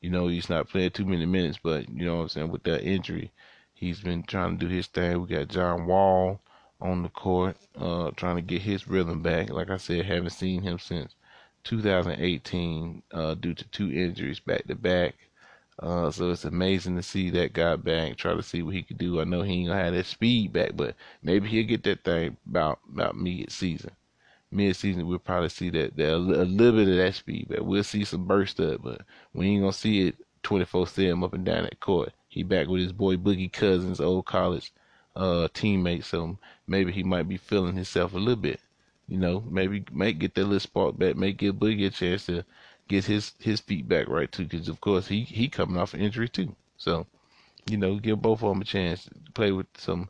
[0.01, 2.63] You know, he's not playing too many minutes, but you know what I'm saying with
[2.63, 3.31] that injury,
[3.81, 5.19] He's been trying to do his thing.
[5.19, 6.39] We got John Wall
[6.79, 9.49] on the court, uh, trying to get his rhythm back.
[9.49, 11.15] Like I said, haven't seen him since
[11.63, 15.15] 2018 uh, due to two injuries back to back.
[15.79, 18.17] Uh, so it's amazing to see that guy back.
[18.17, 19.19] Try to see what he could do.
[19.19, 22.37] I know he ain't gonna have that speed back, but maybe he'll get that thing
[22.47, 23.89] about about mid season.
[24.51, 27.61] Mid season, we'll probably see that, that a, little bit of that speed back.
[27.61, 29.01] We'll see some burst up, but
[29.33, 32.13] we ain't gonna see it 24 7 up and down that court.
[32.31, 34.71] He back with his boy Boogie Cousins, old college
[35.17, 38.61] uh, teammate, so maybe he might be feeling himself a little bit.
[39.09, 42.45] You know, maybe might get that little spark back, may give Boogie a chance to
[42.87, 45.99] get his his feet back right too, because of course he he coming off an
[45.99, 46.55] injury too.
[46.77, 47.05] So,
[47.69, 50.09] you know, give both of them a chance to play with some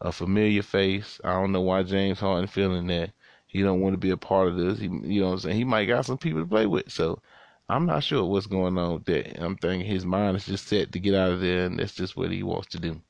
[0.00, 1.20] a familiar face.
[1.22, 3.10] I don't know why James Harden feeling that
[3.46, 4.78] he don't want to be a part of this.
[4.78, 5.56] He, you know what I'm saying?
[5.56, 6.90] He might got some people to play with.
[6.90, 7.20] So
[7.68, 9.40] I'm not sure what's going on with that.
[9.42, 12.16] I'm thinking his mind is just set to get out of there, and that's just
[12.16, 13.00] what he wants to do.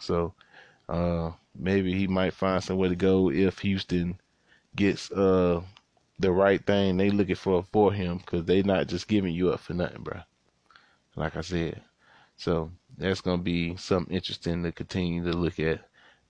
[0.00, 0.34] So
[0.88, 4.18] uh, maybe he might find somewhere to go if Houston
[4.74, 5.60] gets uh
[6.18, 9.60] the right thing they looking for for him because they not just giving you up
[9.60, 10.20] for nothing, bro.
[11.16, 11.82] Like I said,
[12.36, 15.80] so that's gonna be something interesting to continue to look at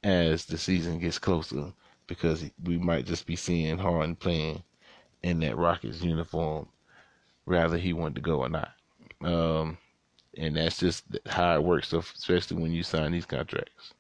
[0.03, 1.73] as the season gets closer
[2.07, 4.63] because we might just be seeing Harden playing
[5.23, 6.69] in that Rockets uniform,
[7.47, 8.71] rather he wanted to go or not.
[9.23, 9.79] Um,
[10.37, 13.95] and that's just how it works, so especially when you sign these contracts.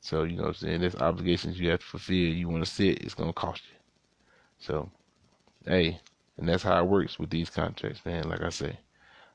[0.00, 0.80] So you know what I'm saying.
[0.80, 2.16] There's obligations you have to fulfill.
[2.16, 3.76] You want to sit, it's gonna cost you.
[4.58, 4.90] So,
[5.66, 6.00] hey,
[6.36, 8.28] and that's how it works with these contracts, man.
[8.28, 8.78] Like I say.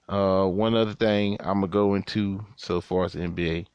[0.09, 3.65] Uh, one other thing I'm gonna go into so far as NBA,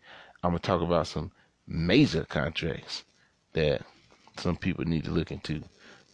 [0.43, 1.33] I'm gonna talk about some
[1.67, 3.05] major contracts
[3.53, 3.83] that
[4.39, 5.63] some people need to look into.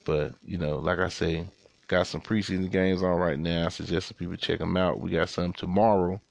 [0.05, 1.47] But you know, like I say,
[1.93, 3.67] got some preseason games on right now.
[3.67, 4.99] I suggest some people check them out.
[4.99, 6.23] We got some tomorrow.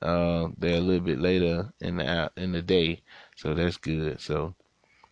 [0.00, 3.02] Uh, they're a little bit later in the in the day,
[3.34, 4.20] so that's good.
[4.20, 4.54] So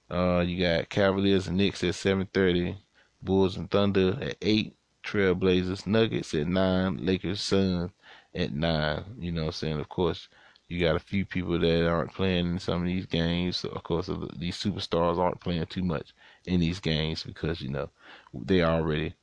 [0.08, 2.76] uh, you got Cavaliers and Knicks at 7:30,
[3.20, 7.90] Bulls and Thunder at eight, Trailblazers Nuggets at nine, Lakers Suns
[8.32, 9.02] at nine.
[9.18, 9.80] You know what I'm saying?
[9.80, 10.28] Of course,
[10.68, 13.56] you got a few people that aren't playing in some of these games.
[13.56, 17.90] So of course, these superstars aren't playing too much in these games because you know
[18.32, 19.16] they already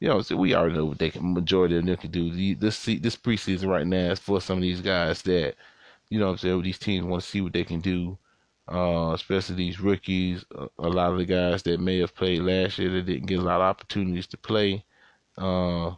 [0.00, 1.34] you know, so we already know what they can.
[1.34, 2.54] Majority of them can do.
[2.54, 5.54] This this preseason right now is for some of these guys that,
[6.10, 8.18] you know, I'm saying these teams want to see what they can do
[8.68, 10.44] uh, especially these rookies.
[10.78, 13.42] A, lot of the guys that may have played last year that didn't get a
[13.42, 14.84] lot of opportunities to play.
[15.38, 15.92] Uh,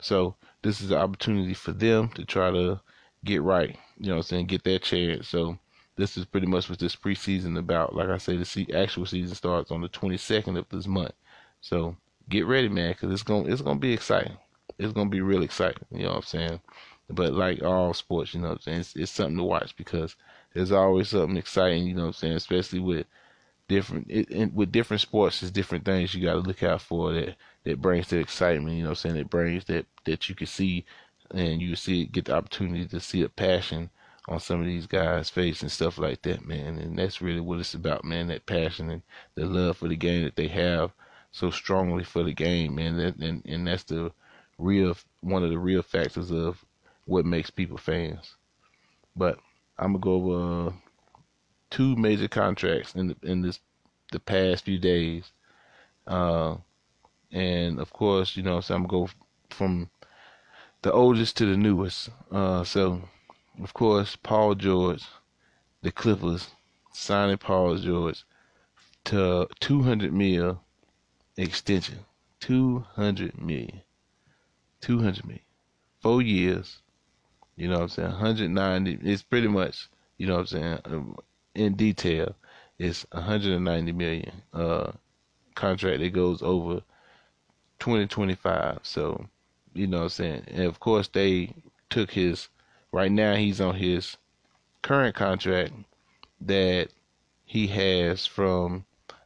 [0.00, 2.80] so this is an opportunity for them to try to
[3.24, 3.76] get right.
[3.98, 5.28] You know, what I'm saying get that chance.
[5.28, 5.58] So
[5.96, 7.94] this is pretty much what this preseason about.
[7.94, 11.12] Like I say, the actual season starts on the 22nd of this month.
[11.60, 11.96] So
[12.28, 14.36] get ready, man, because it's gonna it's gonna be exciting.
[14.78, 15.84] It's gonna be real exciting.
[15.90, 16.60] You know what I'm saying?
[17.08, 20.16] But like all sports, you know what I'm saying, it's, it's something to watch because
[20.54, 23.06] there's always something exciting, you know what I'm saying, especially with
[23.68, 27.36] different it, with different sports there's different things you got to look out for that
[27.64, 30.46] that brings the excitement you know what I'm saying it brings that that you can
[30.46, 30.84] see
[31.32, 33.90] and you see get the opportunity to see a passion
[34.28, 37.58] on some of these guys face and stuff like that man and that's really what
[37.58, 39.02] it's about man that passion and
[39.34, 40.92] the love for the game that they have
[41.36, 44.10] so strongly for the game and and, and that's the
[44.58, 46.64] real one of the real factors of
[47.04, 48.36] what makes people fans.
[49.14, 49.38] But
[49.78, 50.72] I'm gonna go over uh,
[51.68, 53.60] two major contracts in the, in this
[54.12, 55.30] the past few days,
[56.06, 56.56] uh,
[57.30, 59.12] and of course, you know, so I'm gonna go
[59.50, 59.90] from
[60.80, 62.08] the oldest to the newest.
[62.32, 63.02] Uh, so,
[63.62, 65.04] of course, Paul George,
[65.82, 66.48] the Clippers
[66.94, 68.24] signing Paul George
[69.04, 70.62] to 200 mil
[71.36, 71.98] extension,
[72.40, 73.80] 200 million,
[74.80, 75.44] 200 million,
[76.00, 76.78] four years,
[77.56, 78.10] you know what I'm saying?
[78.10, 78.98] 190.
[79.02, 81.16] It's pretty much, you know what I'm saying, um,
[81.54, 82.34] in detail,
[82.78, 84.92] it's 190 million uh,
[85.54, 86.82] contract that goes over
[87.78, 88.80] 2025.
[88.82, 89.26] So,
[89.74, 90.44] you know what I'm saying?
[90.48, 91.52] And of course, they
[91.88, 92.48] took his,
[92.92, 94.16] right now, he's on his
[94.82, 95.72] current contract
[96.42, 96.88] that
[97.44, 98.84] he has from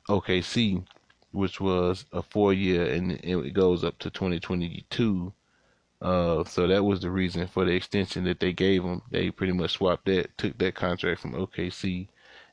[0.09, 0.85] OKC,
[1.33, 5.33] which was a four year and it goes up to 2022
[6.03, 9.03] uh, so that was the reason for the extension that they gave him.
[9.11, 12.09] They pretty much swapped that, took that contract from OKC,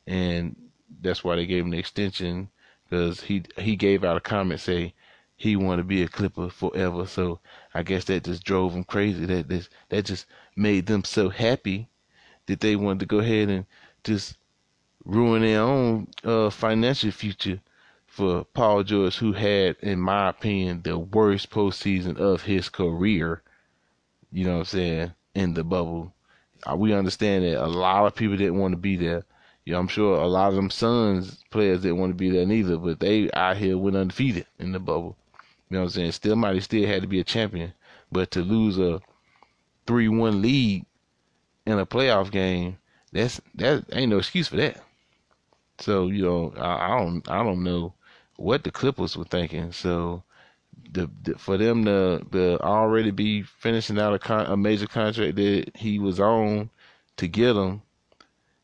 [0.06, 0.56] and
[1.02, 2.50] that's why they gave him the extension
[2.90, 4.94] because he he gave out a comment say
[5.38, 7.06] he wanted to be a Clipper forever.
[7.06, 7.40] So
[7.74, 9.26] I guess that just drove him crazy.
[9.26, 10.26] That this, that just
[10.56, 11.88] made them so happy
[12.48, 13.66] that they wanted to go ahead and
[14.04, 14.38] just
[15.06, 17.62] ruin their own uh, financial future
[18.18, 23.44] for Paul George, who had, in my opinion, the worst postseason of his career.
[24.32, 25.14] You know what I'm saying?
[25.36, 26.16] In the bubble.
[26.70, 29.24] uh, we understand that a lot of people didn't want to be there.
[29.66, 32.46] You know, I'm sure a lot of them Suns players didn't want to be there
[32.48, 35.16] neither, but they out here went undefeated in the bubble.
[35.70, 36.14] You know what I'm saying?
[36.14, 37.74] Still might still had to be a champion,
[38.12, 39.02] but to lose a
[39.86, 40.86] three one lead
[41.68, 42.80] in a playoff game,
[43.14, 44.82] that's that ain't no excuse for that.
[45.80, 47.94] So you know, I, I don't I don't know
[48.38, 49.72] what the Clippers were thinking.
[49.72, 50.24] So
[50.92, 55.72] the, the, for them to, already be finishing out a, con, a major contract that
[55.76, 56.70] he was on
[57.18, 57.82] to get him,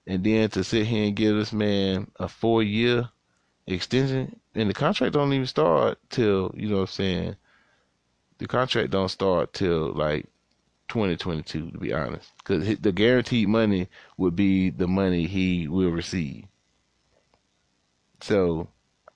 [0.07, 3.09] and then to sit here and give this man a four year
[3.67, 7.35] extension, and the contract don't even start till you know what I'm saying.
[8.37, 10.25] The contract don't start till like
[10.89, 16.45] 2022, to be honest, because the guaranteed money would be the money he will receive.
[18.21, 18.67] So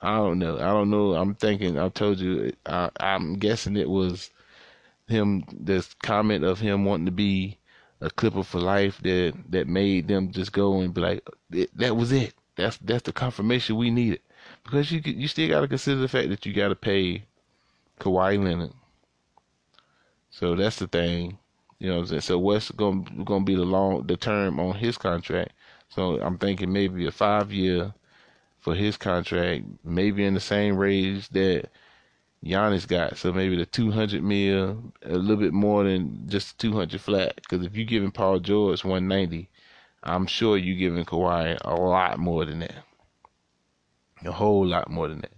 [0.07, 0.55] I don't know.
[0.55, 1.15] I don't know.
[1.15, 1.77] I'm thinking.
[1.77, 2.53] I told you.
[2.65, 4.29] I, I'm guessing it was
[5.09, 5.43] him.
[5.51, 7.57] This comment of him wanting to be
[7.99, 11.27] a Clipper for life that that made them just go and be like,
[11.75, 12.33] that was it.
[12.55, 14.21] That's that's the confirmation we needed.
[14.63, 17.25] Because you you still got to consider the fact that you got to pay
[17.99, 18.71] Kawhi Leonard.
[20.29, 21.37] So that's the thing.
[21.79, 22.21] You know what I'm saying?
[22.21, 25.51] So what's gonna to be the long the term on his contract?
[25.89, 27.93] So I'm thinking maybe a five year
[28.67, 31.69] for his contract, maybe in the same range that
[32.43, 33.15] Giannis got.
[33.15, 37.35] So maybe the 200 mil, a little bit more than just 200 flat.
[37.35, 39.49] Because if you're giving Paul George 190,
[40.03, 42.83] I'm sure you're giving Kawhi a lot more than that.
[44.25, 45.37] A whole lot more than that.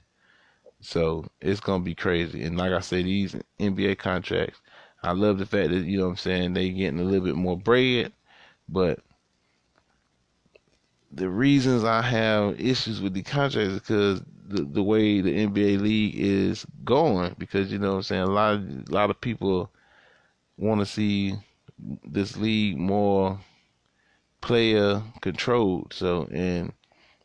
[0.81, 2.41] So it's gonna be crazy.
[2.41, 4.59] And like I said, these NBA contracts,
[5.03, 7.35] I love the fact that you know what I'm saying they getting a little bit
[7.35, 8.11] more bread,
[8.67, 9.01] but
[11.11, 15.81] the reasons I have issues with the contracts is because the the way the NBA
[15.81, 17.35] league is going.
[17.37, 19.71] Because you know what I'm saying a lot of a lot of people
[20.57, 21.35] want to see
[22.03, 23.39] this league more
[24.41, 25.93] player controlled.
[25.93, 26.73] So and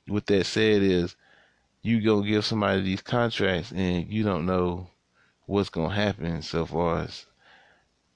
[0.09, 1.17] with that said is
[1.83, 4.89] you gonna give somebody these contracts and you don't know
[5.47, 7.27] what's gonna happen so far as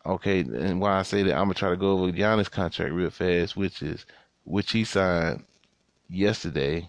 [0.06, 3.10] okay and why I say that I'm gonna try to go over Giannis contract real
[3.10, 4.06] fast, which is
[4.44, 5.44] which he signed
[6.08, 6.88] yesterday,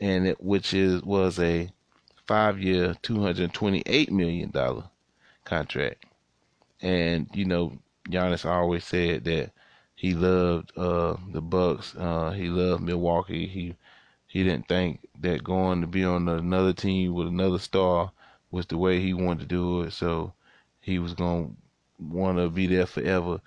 [0.00, 1.70] and it, which is was a
[2.26, 4.84] five-year, two hundred twenty-eight million dollar
[5.44, 6.04] contract.
[6.80, 7.72] And you know,
[8.08, 9.50] Giannis always said that
[9.94, 11.94] he loved uh, the Bucks.
[11.96, 13.46] Uh, he loved Milwaukee.
[13.46, 13.76] He
[14.26, 18.12] he didn't think that going to be on another team with another star
[18.50, 19.92] was the way he wanted to do it.
[19.92, 20.32] So
[20.80, 21.48] he was gonna
[21.98, 23.40] want to be there forever.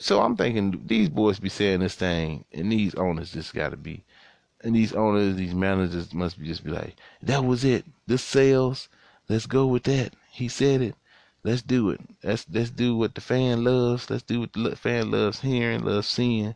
[0.00, 3.76] So I'm thinking these boys be saying this thing, and these owners just got to
[3.76, 4.04] be,
[4.62, 7.84] and these owners, these managers must be just be like, that was it.
[8.06, 8.88] This sales,
[9.28, 10.14] let's go with that.
[10.30, 10.94] He said it.
[11.44, 12.00] Let's do it.
[12.22, 14.10] Let's let's do what the fan loves.
[14.10, 16.54] Let's do what the fan loves hearing, loves seeing.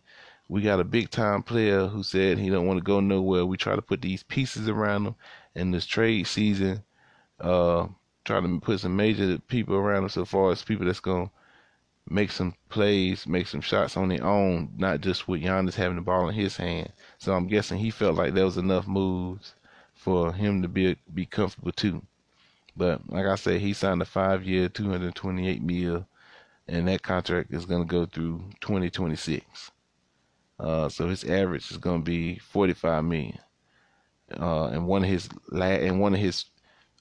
[0.49, 3.47] We got a big time player who said he don't want to go nowhere.
[3.47, 5.15] We try to put these pieces around him
[5.55, 6.83] in this trade season.
[7.41, 7.87] Uh,
[8.25, 11.31] trying to put some major people around him so far as people that's gonna
[12.09, 16.03] make some plays, make some shots on their own, not just with Giannis having the
[16.03, 16.93] ball in his hand.
[17.19, 19.55] So I'm guessing he felt like there was enough moves
[19.95, 22.03] for him to be be comfortable too.
[22.77, 26.07] But like I said, he signed a five year, 228 mil,
[26.69, 29.71] and that contract is going to go through 2026.
[30.59, 33.39] Uh, so his average is going to be 45 million.
[34.39, 36.47] Uh, and one of his la- and one of his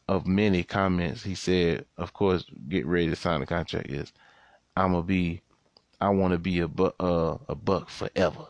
[0.08, 4.12] of many comments, he said, of course, get ready to sign the contract is
[4.82, 5.42] I'm gonna be,
[6.00, 8.48] I want to be a buck, uh, a buck forever.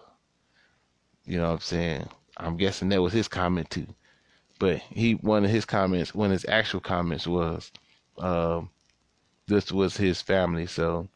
[1.26, 2.08] You know what I'm saying?
[2.38, 3.88] I'm guessing that was his comment too.
[4.58, 7.72] But he, one of his comments, one of his actual comments was,
[8.18, 8.62] uh,
[9.48, 11.10] this was his family, so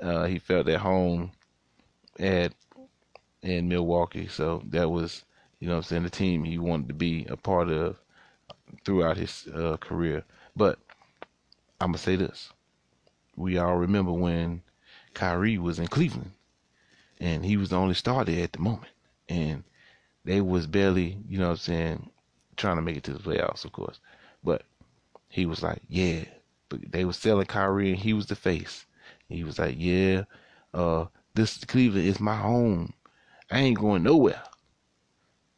[0.00, 1.32] uh, he felt at home
[2.18, 2.52] at
[3.42, 4.28] in Milwaukee.
[4.28, 5.24] So that was,
[5.60, 7.96] you know, what I'm saying the team he wanted to be a part of
[8.84, 10.24] throughout his uh, career.
[10.56, 10.78] But
[11.80, 12.50] I'm gonna say this:
[13.36, 14.62] we all remember when
[15.14, 16.32] Kyrie was in Cleveland
[17.20, 18.92] and he was the only star there at the moment.
[19.28, 19.64] And
[20.24, 22.10] they was barely, you know what I'm saying,
[22.56, 24.00] trying to make it to the playoffs, of course.
[24.44, 24.64] But
[25.28, 26.24] he was like, yeah.
[26.68, 28.86] But they was selling Kyrie and he was the face.
[29.28, 30.24] He was like, yeah,
[30.74, 32.92] uh, this Cleveland is my home.
[33.50, 34.42] I ain't going nowhere.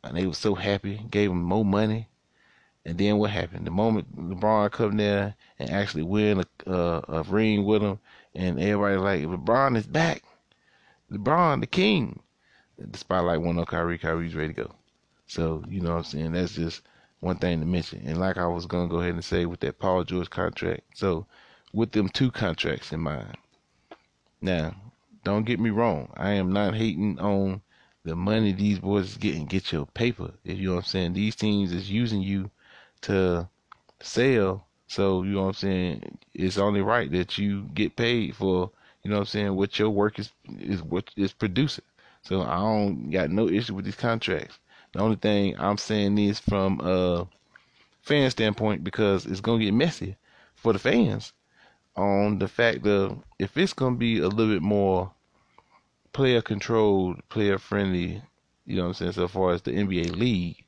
[0.02, 2.08] And they was so happy, gave him more money.
[2.86, 3.66] And then what happened?
[3.66, 7.98] The moment LeBron come there and actually win a, a ring with him,
[8.34, 10.22] and everybody like LeBron is back.
[11.10, 12.20] LeBron, the king.
[12.76, 13.98] The spotlight went on Kyrie.
[13.98, 14.74] Kyrie's ready to go.
[15.26, 16.32] So you know what I'm saying.
[16.32, 16.82] That's just
[17.20, 18.02] one thing to mention.
[18.04, 20.82] And like I was gonna go ahead and say with that Paul George contract.
[20.94, 21.26] So
[21.72, 23.36] with them two contracts in mind.
[24.42, 24.74] Now,
[25.24, 26.12] don't get me wrong.
[26.16, 27.62] I am not hating on
[28.04, 29.46] the money these boys is getting.
[29.46, 30.34] Get your paper.
[30.44, 31.12] If you know what I'm saying.
[31.14, 32.50] These teams is using you
[33.04, 33.48] to
[34.00, 34.66] sell.
[34.86, 36.18] So you know what I'm saying.
[36.34, 38.70] It's only right that you get paid for
[39.02, 41.84] you know what I'm saying what your work is is what is producing.
[42.22, 44.58] So I don't got no issue with these contracts.
[44.92, 47.26] The only thing I'm saying is from a
[48.02, 50.16] fan standpoint because it's gonna get messy
[50.54, 51.32] for the fans
[51.96, 55.12] on the fact of if it's gonna be a little bit more
[56.12, 58.22] player controlled, player friendly,
[58.66, 60.63] you know what I'm saying, so far as the NBA league,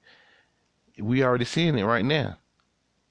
[0.98, 2.38] we already seeing it right now.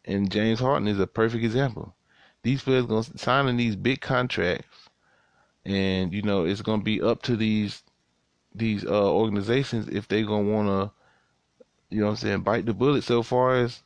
[0.05, 1.95] And James Harden is a perfect example.
[2.43, 4.89] These players gonna signing these big contracts
[5.65, 7.81] and you know it's gonna be up to these
[8.53, 10.91] these uh, organizations if they gonna wanna
[11.89, 13.81] you know what I'm saying bite the bullet so far as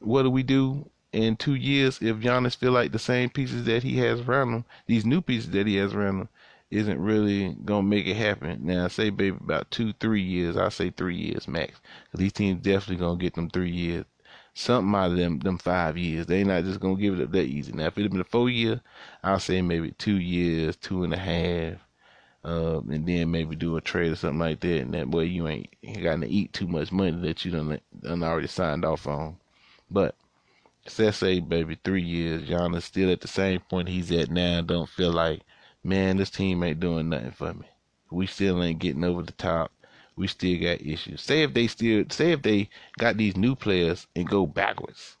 [0.00, 3.84] what do we do in two years if Giannis feel like the same pieces that
[3.84, 6.28] he has around him, these new pieces that he has around him,
[6.74, 8.66] isn't really gonna make it happen.
[8.66, 10.56] Now, say baby about two, three years.
[10.56, 11.80] I say three years max.
[12.14, 14.04] These teams definitely gonna get them three years,
[14.54, 16.26] something out of them, them five years.
[16.26, 17.72] They not just gonna give it up that easy.
[17.72, 18.80] Now, if it had been a four year,
[19.22, 21.78] I'll say maybe two years, two and a half.
[22.44, 24.80] Uh, and then maybe do a trade or something like that.
[24.80, 25.70] And that way you ain't
[26.02, 29.38] got to eat too much money that you done, done already signed off on.
[29.90, 30.14] But
[30.86, 34.60] say baby three years, Giannis still at the same point he's at now.
[34.60, 35.40] Don't feel like,
[35.84, 37.66] man, this team ain't doing nothing for me.
[38.10, 39.70] We still ain't getting over the top.
[40.16, 41.20] We still got issues.
[41.20, 45.16] Say if they still, say if they got these new players and go backwards,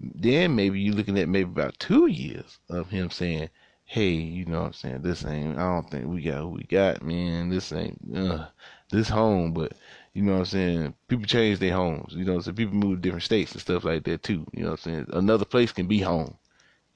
[0.00, 3.50] then maybe you're looking at maybe about two years of him saying,
[3.84, 5.02] hey, you know what I'm saying?
[5.02, 7.50] This ain't, I don't think we got who we got, man.
[7.50, 8.46] This ain't, uh,
[8.90, 9.72] this home, but
[10.14, 10.94] you know what I'm saying?
[11.08, 12.14] People change their homes.
[12.14, 14.46] You know, so people move to different states and stuff like that too.
[14.52, 15.06] You know what I'm saying?
[15.12, 16.36] Another place can be home.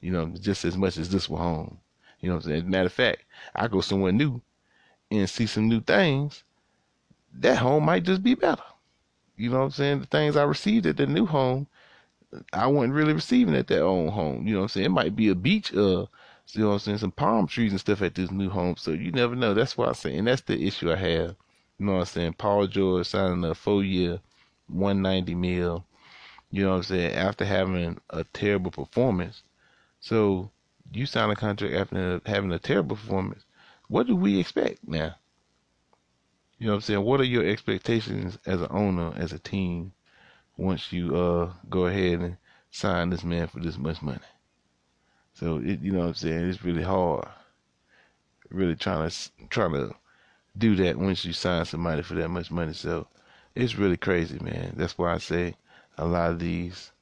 [0.01, 1.79] You know, just as much as this was home.
[2.25, 2.71] You know I'm saying?
[2.71, 4.41] Matter of fact, I go somewhere new
[5.11, 6.43] and see some new things.
[7.35, 8.63] That home might just be better.
[9.37, 10.01] You know what I'm saying?
[10.01, 11.67] The things I received at the new home,
[12.53, 14.47] I wasn't really receiving at that old home.
[14.47, 14.87] You know what I'm saying?
[14.87, 16.07] It might be a beach, uh,
[16.53, 16.99] you know what I'm saying?
[16.99, 18.77] Some palm trees and stuff at this new home.
[18.77, 19.55] So you never know.
[19.55, 21.37] That's why I'm saying that's the issue I have
[21.79, 22.33] you know what I'm saying?
[22.35, 24.21] Paul George signing a four year,
[24.69, 25.85] 190 mil.
[26.51, 27.15] You know what I'm saying?
[27.15, 29.43] After having a terrible performance.
[30.01, 30.51] So
[30.93, 33.45] you sign a contract after having a terrible performance.
[33.89, 35.15] What do we expect now?
[36.59, 37.03] You know what I'm saying?
[37.03, 39.93] What are your expectations as an owner, as a team,
[40.57, 42.37] once you uh go ahead and
[42.71, 44.21] sign this man for this much money?
[45.35, 46.49] So it, you know what I'm saying?
[46.49, 47.29] It's really hard.
[48.51, 49.95] Really trying to trying to
[50.57, 52.73] do that once you sign somebody for that much money.
[52.73, 53.09] So
[53.55, 54.75] it's really crazy, man.
[54.77, 55.57] That's why I say
[55.99, 56.93] a lot of these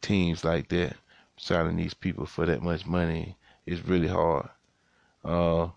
[0.00, 0.96] teams like that
[1.40, 3.36] signing these people for that much money
[3.66, 4.48] is really hard.
[5.24, 5.68] Uh,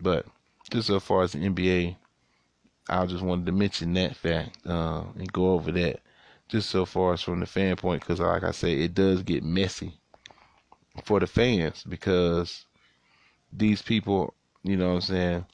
[0.00, 0.26] but
[0.70, 1.96] just so far as the NBA,
[2.88, 6.00] I just wanted to mention that fact uh, and go over that
[6.48, 9.42] just so far as from the fan point, because like I say, it does get
[9.42, 9.98] messy
[11.04, 12.66] for the fans because
[13.52, 15.46] these people, you know what I'm saying,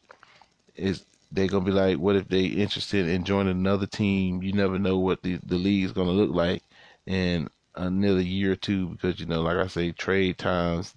[0.74, 4.43] is they're gonna be like, what if they interested in joining another team?
[4.43, 6.62] You never know what the the league's gonna look like
[7.07, 10.94] in another year or two because you know, like I say, trade times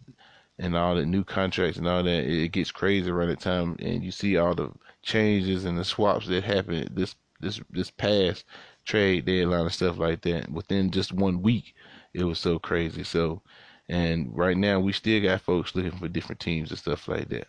[0.59, 4.03] and all the new contracts and all that, it gets crazy around that time, and
[4.03, 4.71] you see all the
[5.01, 8.45] changes and the swaps that happened this this this past
[8.86, 10.49] trade deadline and stuff like that.
[10.51, 11.76] Within just one week,
[12.13, 13.03] it was so crazy.
[13.03, 13.41] So,
[13.89, 17.47] and right now we still got folks looking for different teams and stuff like that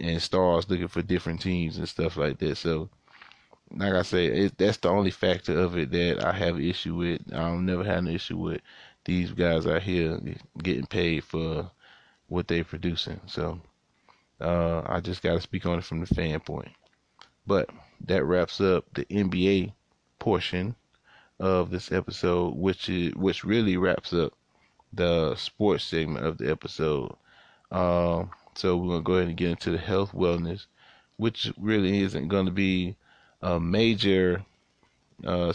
[0.00, 2.56] and stars looking for different teams and stuff like that.
[2.56, 2.90] So,
[3.76, 6.94] like I say, it, that's the only factor of it that I have an issue
[6.94, 7.20] with.
[7.32, 8.60] I've never had an issue with
[9.04, 10.18] these guys out here
[10.62, 11.70] getting paid for
[12.28, 13.20] what they're producing.
[13.26, 13.60] So,
[14.40, 16.70] uh, I just got to speak on it from the fan point.
[17.46, 17.70] But
[18.06, 19.72] that wraps up the NBA
[20.18, 20.76] portion
[21.40, 24.32] of this episode, which is which really wraps up
[24.92, 27.14] the sports segment of the episode.
[27.70, 30.66] Uh, so we're gonna go ahead and get into the health wellness,
[31.16, 32.96] which really isn't to be
[33.42, 34.44] a major
[35.24, 35.52] uh,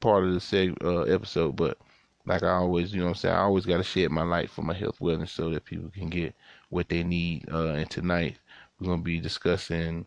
[0.00, 1.78] part of the seg- uh, episode, but
[2.26, 4.62] like I always, you know, I'm saying I always got to shed my light for
[4.62, 6.34] my health wellness so that people can get
[6.68, 7.48] what they need.
[7.50, 8.36] Uh, and tonight
[8.78, 10.06] we're gonna be discussing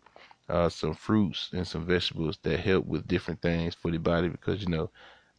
[0.50, 4.62] uh, some fruits and some vegetables that help with different things for the body because
[4.62, 4.90] you know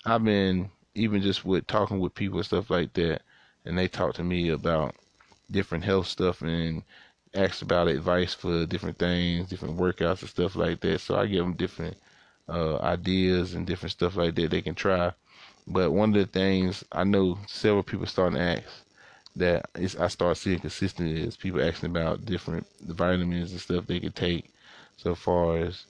[0.07, 3.23] I've been even just with talking with people and stuff like that,
[3.65, 4.95] and they talk to me about
[5.51, 6.83] different health stuff and
[7.35, 11.01] ask about advice for different things, different workouts and stuff like that.
[11.01, 11.97] So I give them different
[12.49, 15.13] uh, ideas and different stuff like that they can try.
[15.67, 18.69] But one of the things I know several people starting to ask,
[19.37, 24.15] that I start seeing consistently is people asking about different vitamins and stuff they could
[24.15, 24.53] take.
[24.97, 25.87] So far as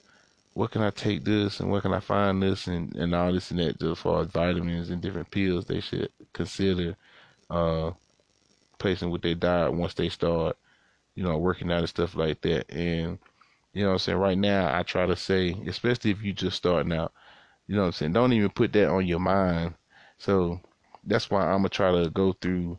[0.53, 3.51] what can I take this and where can I find this and, and all this
[3.51, 6.95] and that as far as vitamins and different pills they should consider
[7.49, 7.91] uh
[8.79, 10.57] placing with their diet once they start,
[11.15, 12.71] you know, working out and stuff like that.
[12.71, 13.17] And
[13.73, 16.57] you know what I'm saying, right now I try to say, especially if you're just
[16.57, 17.13] starting out,
[17.67, 19.73] you know what I'm saying, don't even put that on your mind.
[20.17, 20.59] So
[21.05, 22.77] that's why I'm gonna try to go through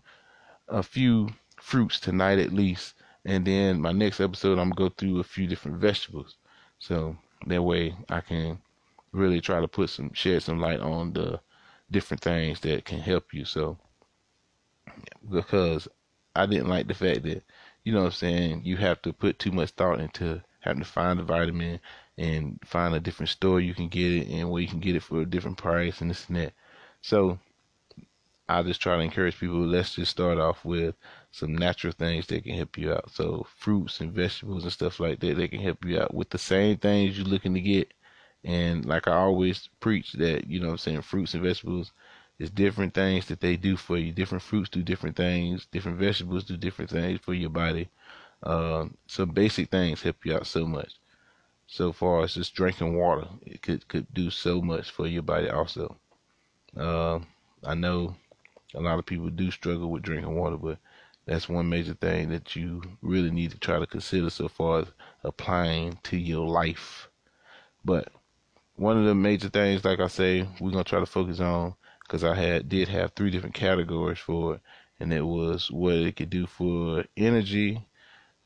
[0.68, 1.28] a few
[1.60, 5.46] fruits tonight at least, and then my next episode I'm gonna go through a few
[5.46, 6.36] different vegetables.
[6.78, 7.16] So
[7.46, 8.58] that way I can
[9.12, 11.40] really try to put some shed some light on the
[11.90, 13.44] different things that can help you.
[13.44, 13.78] So
[15.30, 15.88] because
[16.34, 17.42] I didn't like the fact that,
[17.86, 20.88] you know what I'm saying, you have to put too much thought into having to
[20.88, 21.78] find the vitamin
[22.18, 25.04] and find a different store you can get it and where you can get it
[25.04, 26.52] for a different price and this and that.
[27.00, 27.38] So
[28.48, 30.96] I just try to encourage people, let's just start off with
[31.30, 33.08] some natural things that can help you out.
[33.12, 36.38] So fruits and vegetables and stuff like that, they can help you out with the
[36.38, 37.94] same things you're looking to get.
[38.42, 41.92] And like I always preach that, you know I'm saying, fruits and vegetables
[42.38, 44.12] is different things that they do for you.
[44.12, 45.66] Different fruits do different things.
[45.66, 47.88] Different vegetables do different things for your body.
[48.42, 50.94] Uh, some basic things help you out so much.
[51.66, 55.48] So far as just drinking water, it could could do so much for your body
[55.48, 55.96] also.
[56.76, 57.20] Uh,
[57.64, 58.14] I know
[58.74, 60.78] a lot of people do struggle with drinking water, but
[61.24, 64.88] that's one major thing that you really need to try to consider so far as
[65.24, 67.08] applying to your life.
[67.84, 68.12] But
[68.76, 71.74] one of the major things, like I say, we're gonna try to focus on
[72.06, 74.60] because I had did have three different categories for it,
[75.00, 77.86] and it was what it could do for energy,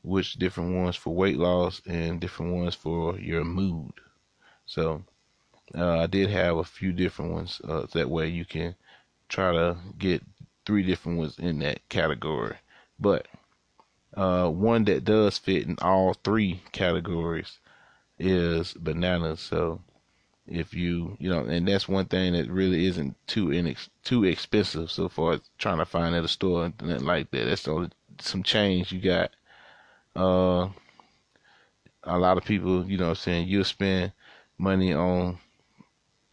[0.03, 3.93] which different ones for weight loss, and different ones for your mood.
[4.65, 5.03] So
[5.75, 7.61] uh, I did have a few different ones.
[7.67, 8.75] Uh, that way you can
[9.29, 10.23] try to get
[10.65, 12.57] three different ones in that category.
[12.99, 13.27] But
[14.15, 17.59] uh, one that does fit in all three categories
[18.19, 19.39] is bananas.
[19.39, 19.81] So
[20.47, 24.91] if you you know, and that's one thing that really isn't too inex- too expensive
[24.91, 27.45] so far trying to find at a store and nothing like that.
[27.45, 27.89] That's only
[28.19, 29.31] some change you got.
[30.15, 30.69] Uh,
[32.03, 34.11] a lot of people, you know, what I'm saying you'll spend
[34.57, 35.37] money on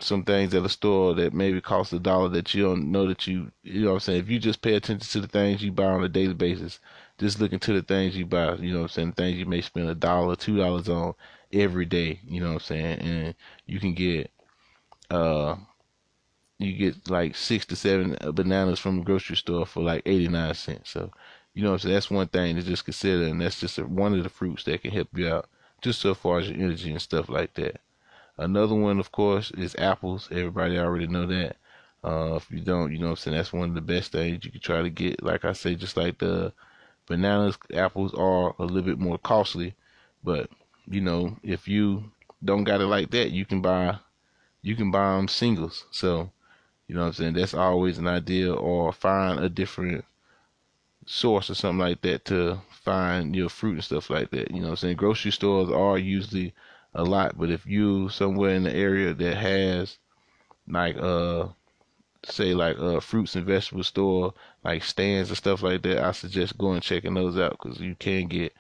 [0.00, 3.26] some things at a store that maybe cost a dollar that you don't know that
[3.26, 4.20] you you know what I'm saying.
[4.20, 6.78] If you just pay attention to the things you buy on a daily basis,
[7.18, 9.60] just look into the things you buy, you know what I'm saying, things you may
[9.60, 11.14] spend a dollar, two dollars on
[11.52, 12.98] every day, you know what I'm saying?
[13.00, 13.34] And
[13.66, 14.30] you can get
[15.10, 15.56] uh
[16.58, 20.90] you get like six to seven bananas from the grocery store for like 89 cents.
[20.90, 21.10] So,
[21.54, 24.28] you know, so that's one thing to just consider, and that's just one of the
[24.28, 25.48] fruits that can help you out,
[25.82, 27.80] just so far as your energy and stuff like that.
[28.36, 30.28] Another one, of course, is apples.
[30.30, 31.56] Everybody already know that.
[32.04, 34.52] Uh, if you don't, you know I'm saying, that's one of the best things you
[34.52, 35.22] can try to get.
[35.22, 36.52] Like I say, just like the
[37.06, 39.74] bananas, apples are a little bit more costly.
[40.22, 40.50] But,
[40.90, 42.10] you know, if you
[42.44, 43.98] don't got it like that, you can buy,
[44.62, 45.84] you can buy them singles.
[45.90, 46.30] So,
[46.86, 50.04] you know what I'm saying, that's always an idea or find a different
[51.06, 54.50] source or something like that to find your fruit and stuff like that.
[54.50, 54.96] You know what I'm saying?
[54.96, 56.54] Grocery stores are usually
[56.94, 57.38] a lot.
[57.38, 59.98] But if you somewhere in the area that has
[60.66, 61.48] like uh
[62.24, 64.34] say like a fruits and vegetable store
[64.64, 68.26] like stands and stuff like that, I suggest going checking those out because you can
[68.26, 68.52] get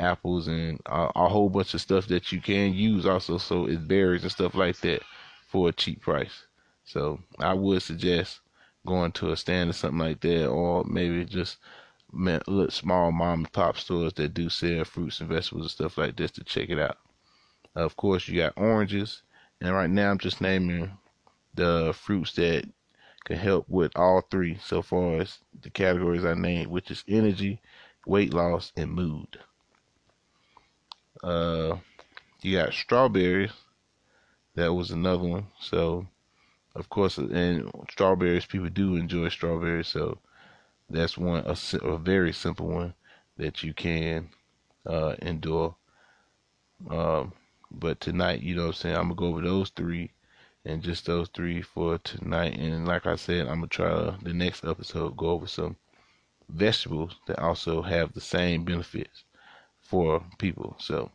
[0.00, 3.38] apples and a, a, whole bunch of stuff that you can use also.
[3.38, 5.02] So it's berries and stuff like that
[5.48, 6.46] for a cheap price.
[6.84, 8.40] So I would suggest
[8.86, 11.58] going to a stand or something like that, or maybe just
[12.12, 16.16] look small mom and pop stores that do sell fruits and vegetables and stuff like
[16.16, 16.98] this to check it out.
[17.74, 19.22] Of course, you got oranges,
[19.60, 20.96] and right now I'm just naming
[21.54, 22.64] the fruits that
[23.24, 27.60] can help with all three so far as the categories I named, which is energy,
[28.06, 29.38] weight loss, and mood.
[31.24, 31.78] Uh,
[32.42, 33.50] you got strawberries.
[34.56, 35.46] That was another one.
[35.58, 36.06] So,
[36.74, 39.88] of course, and strawberries, people do enjoy strawberries.
[39.88, 40.18] So,
[40.90, 42.92] that's one a, a very simple one
[43.38, 44.28] that you can
[44.86, 45.74] uh, endure.
[46.90, 47.32] Um,
[47.70, 50.10] but tonight, you know what I'm saying, I'm gonna go over those three
[50.66, 52.58] and just those three for tonight.
[52.58, 55.76] And like I said, I'm gonna try the next episode go over some
[56.50, 59.24] vegetables that also have the same benefits
[59.84, 60.76] for people.
[60.80, 61.10] So,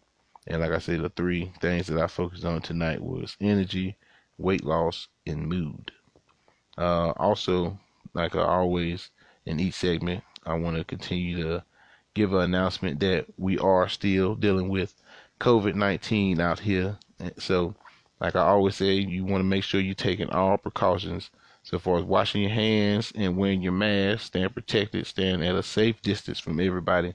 [0.47, 3.97] and like I said, the three things that I focused on tonight was energy,
[4.37, 5.91] weight loss, and mood.
[6.77, 7.79] Uh, also,
[8.13, 9.11] like I always
[9.45, 11.63] in each segment, I want to continue to
[12.13, 14.95] give an announcement that we are still dealing with
[15.41, 16.97] COVID 19 out here.
[17.39, 17.75] So,
[18.21, 21.31] like I always say, you want to make sure you're taking all precautions
[21.63, 25.63] So far as washing your hands and wearing your mask, staying protected, staying at a
[25.63, 27.13] safe distance from everybody.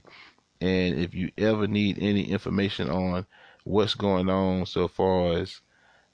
[0.61, 3.25] And if you ever need any information on
[3.63, 5.61] what's going on so far as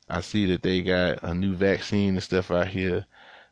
[0.09, 3.05] I see that they got a new vaccine and stuff out here,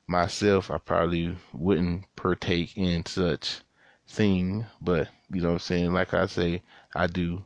[0.07, 3.61] myself, I probably wouldn't partake in such
[4.07, 4.65] thing.
[4.81, 5.93] But, you know what I'm saying?
[5.93, 6.63] Like I say,
[6.95, 7.43] I do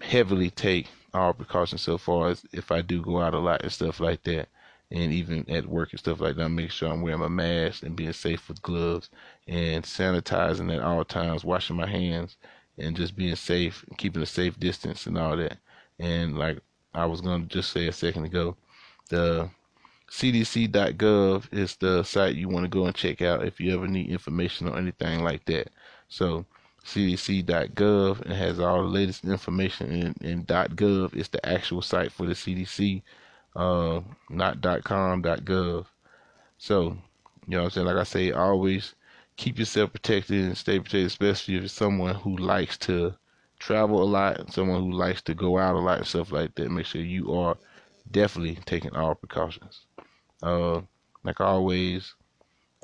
[0.00, 3.72] heavily take all precautions so far as if I do go out a lot and
[3.72, 4.48] stuff like that
[4.92, 7.96] and even at work and stuff like that, make sure I'm wearing my mask and
[7.96, 9.08] being safe with gloves
[9.48, 12.36] and sanitizing at all times, washing my hands
[12.78, 15.58] and just being safe keeping a safe distance and all that.
[15.98, 16.58] And like
[16.94, 18.56] I was going to just say a second ago,
[19.08, 19.48] the
[20.10, 24.10] CDC.gov is the site you want to go and check out if you ever need
[24.10, 25.70] information or anything like that.
[26.08, 26.44] So
[26.84, 32.26] CDC.gov and has all the latest information and, and .gov is the actual site for
[32.26, 33.02] the CDC
[33.56, 34.00] uh,
[34.30, 35.86] not .com, dot .gov.
[36.58, 36.96] So,
[37.46, 37.86] you know what I'm saying?
[37.86, 38.94] Like I say, always
[39.36, 43.14] keep yourself protected and stay protected, especially if you're someone who likes to
[43.58, 46.70] travel a lot someone who likes to go out a lot and stuff like that.
[46.70, 47.56] Make sure you are
[48.10, 49.86] definitely taking all precautions.
[50.42, 50.80] Uh,
[51.22, 52.14] like always,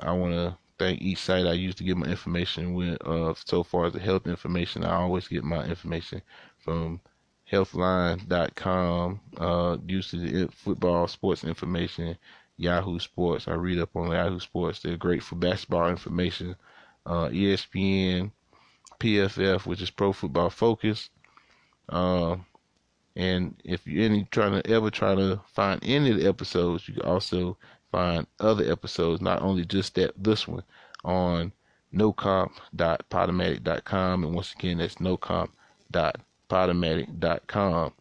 [0.01, 2.97] I want to thank each site I use to get my information with.
[3.05, 6.21] Uh, so far as the health information, I always get my information
[6.59, 7.01] from
[7.51, 12.17] healthline.com, uh, usually football, sports information,
[12.57, 13.47] Yahoo Sports.
[13.47, 14.81] I read up on Yahoo Sports.
[14.81, 16.55] They're great for basketball information.
[17.05, 18.31] Uh, ESPN,
[18.99, 21.09] PFF, which is Pro Football Focus.
[21.87, 22.35] Uh,
[23.15, 26.93] and if you're any trying to ever try to find any of the episodes, you
[26.93, 27.57] can also
[27.91, 30.61] find other episodes, not only just that this one,
[31.03, 31.51] on
[31.93, 34.23] nocomp.podomatic.com.
[34.23, 37.93] And once again, that's nocomp.podomatic.com podomatic.com.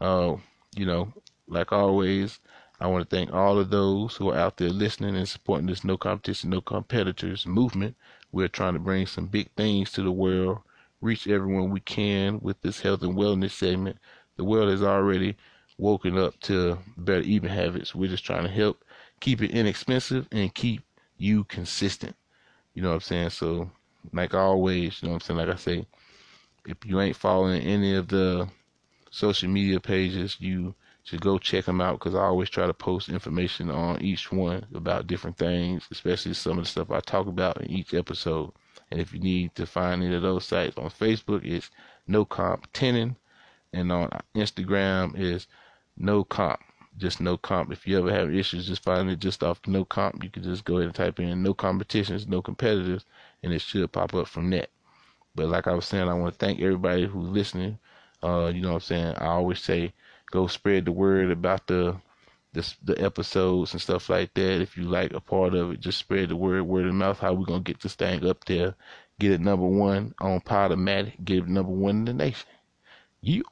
[0.00, 0.36] Uh,
[0.76, 1.12] you know,
[1.48, 2.40] like always,
[2.80, 5.84] I want to thank all of those who are out there listening and supporting this
[5.84, 7.96] no competition, no competitors movement.
[8.32, 10.58] We're trying to bring some big things to the world,
[11.00, 13.98] reach everyone we can with this health and wellness segment.
[14.36, 15.36] The world has already
[15.78, 17.94] woken up to better eating habits.
[17.94, 18.84] We're just trying to help
[19.20, 20.82] keep it inexpensive and keep
[21.16, 22.16] you consistent.
[22.74, 23.30] You know what I'm saying?
[23.30, 23.70] So,
[24.12, 25.38] like always, you know what I'm saying?
[25.38, 25.86] Like I say,
[26.66, 28.48] if you ain't following any of the
[29.10, 33.10] social media pages, you should go check them out because I always try to post
[33.10, 37.60] information on each one about different things, especially some of the stuff I talk about
[37.60, 38.52] in each episode.
[38.90, 41.70] And if you need to find any of those sites on Facebook, it's
[42.06, 43.16] No Comp Tenon,
[43.72, 45.46] and on Instagram is
[45.98, 46.60] No Comp,
[46.96, 47.70] just No Comp.
[47.70, 50.24] If you ever have issues, just find it just off No Comp.
[50.24, 53.04] You can just go ahead and type in No Competitions, No Competitors,
[53.42, 54.70] and it should pop up from that.
[55.34, 57.78] But like I was saying, I want to thank everybody who's listening.
[58.22, 59.14] Uh, you know what I'm saying?
[59.16, 59.94] I always say
[60.32, 61.96] go spread the word about the
[62.54, 64.62] the, the episodes and stuff like that.
[64.62, 67.20] If you like a part of it, just spread the word, word of mouth.
[67.20, 68.74] How we gonna get this thing up there?
[69.20, 71.24] Get it number one on Podomatic.
[71.24, 72.48] Get it number one in the nation.
[73.22, 73.44] You.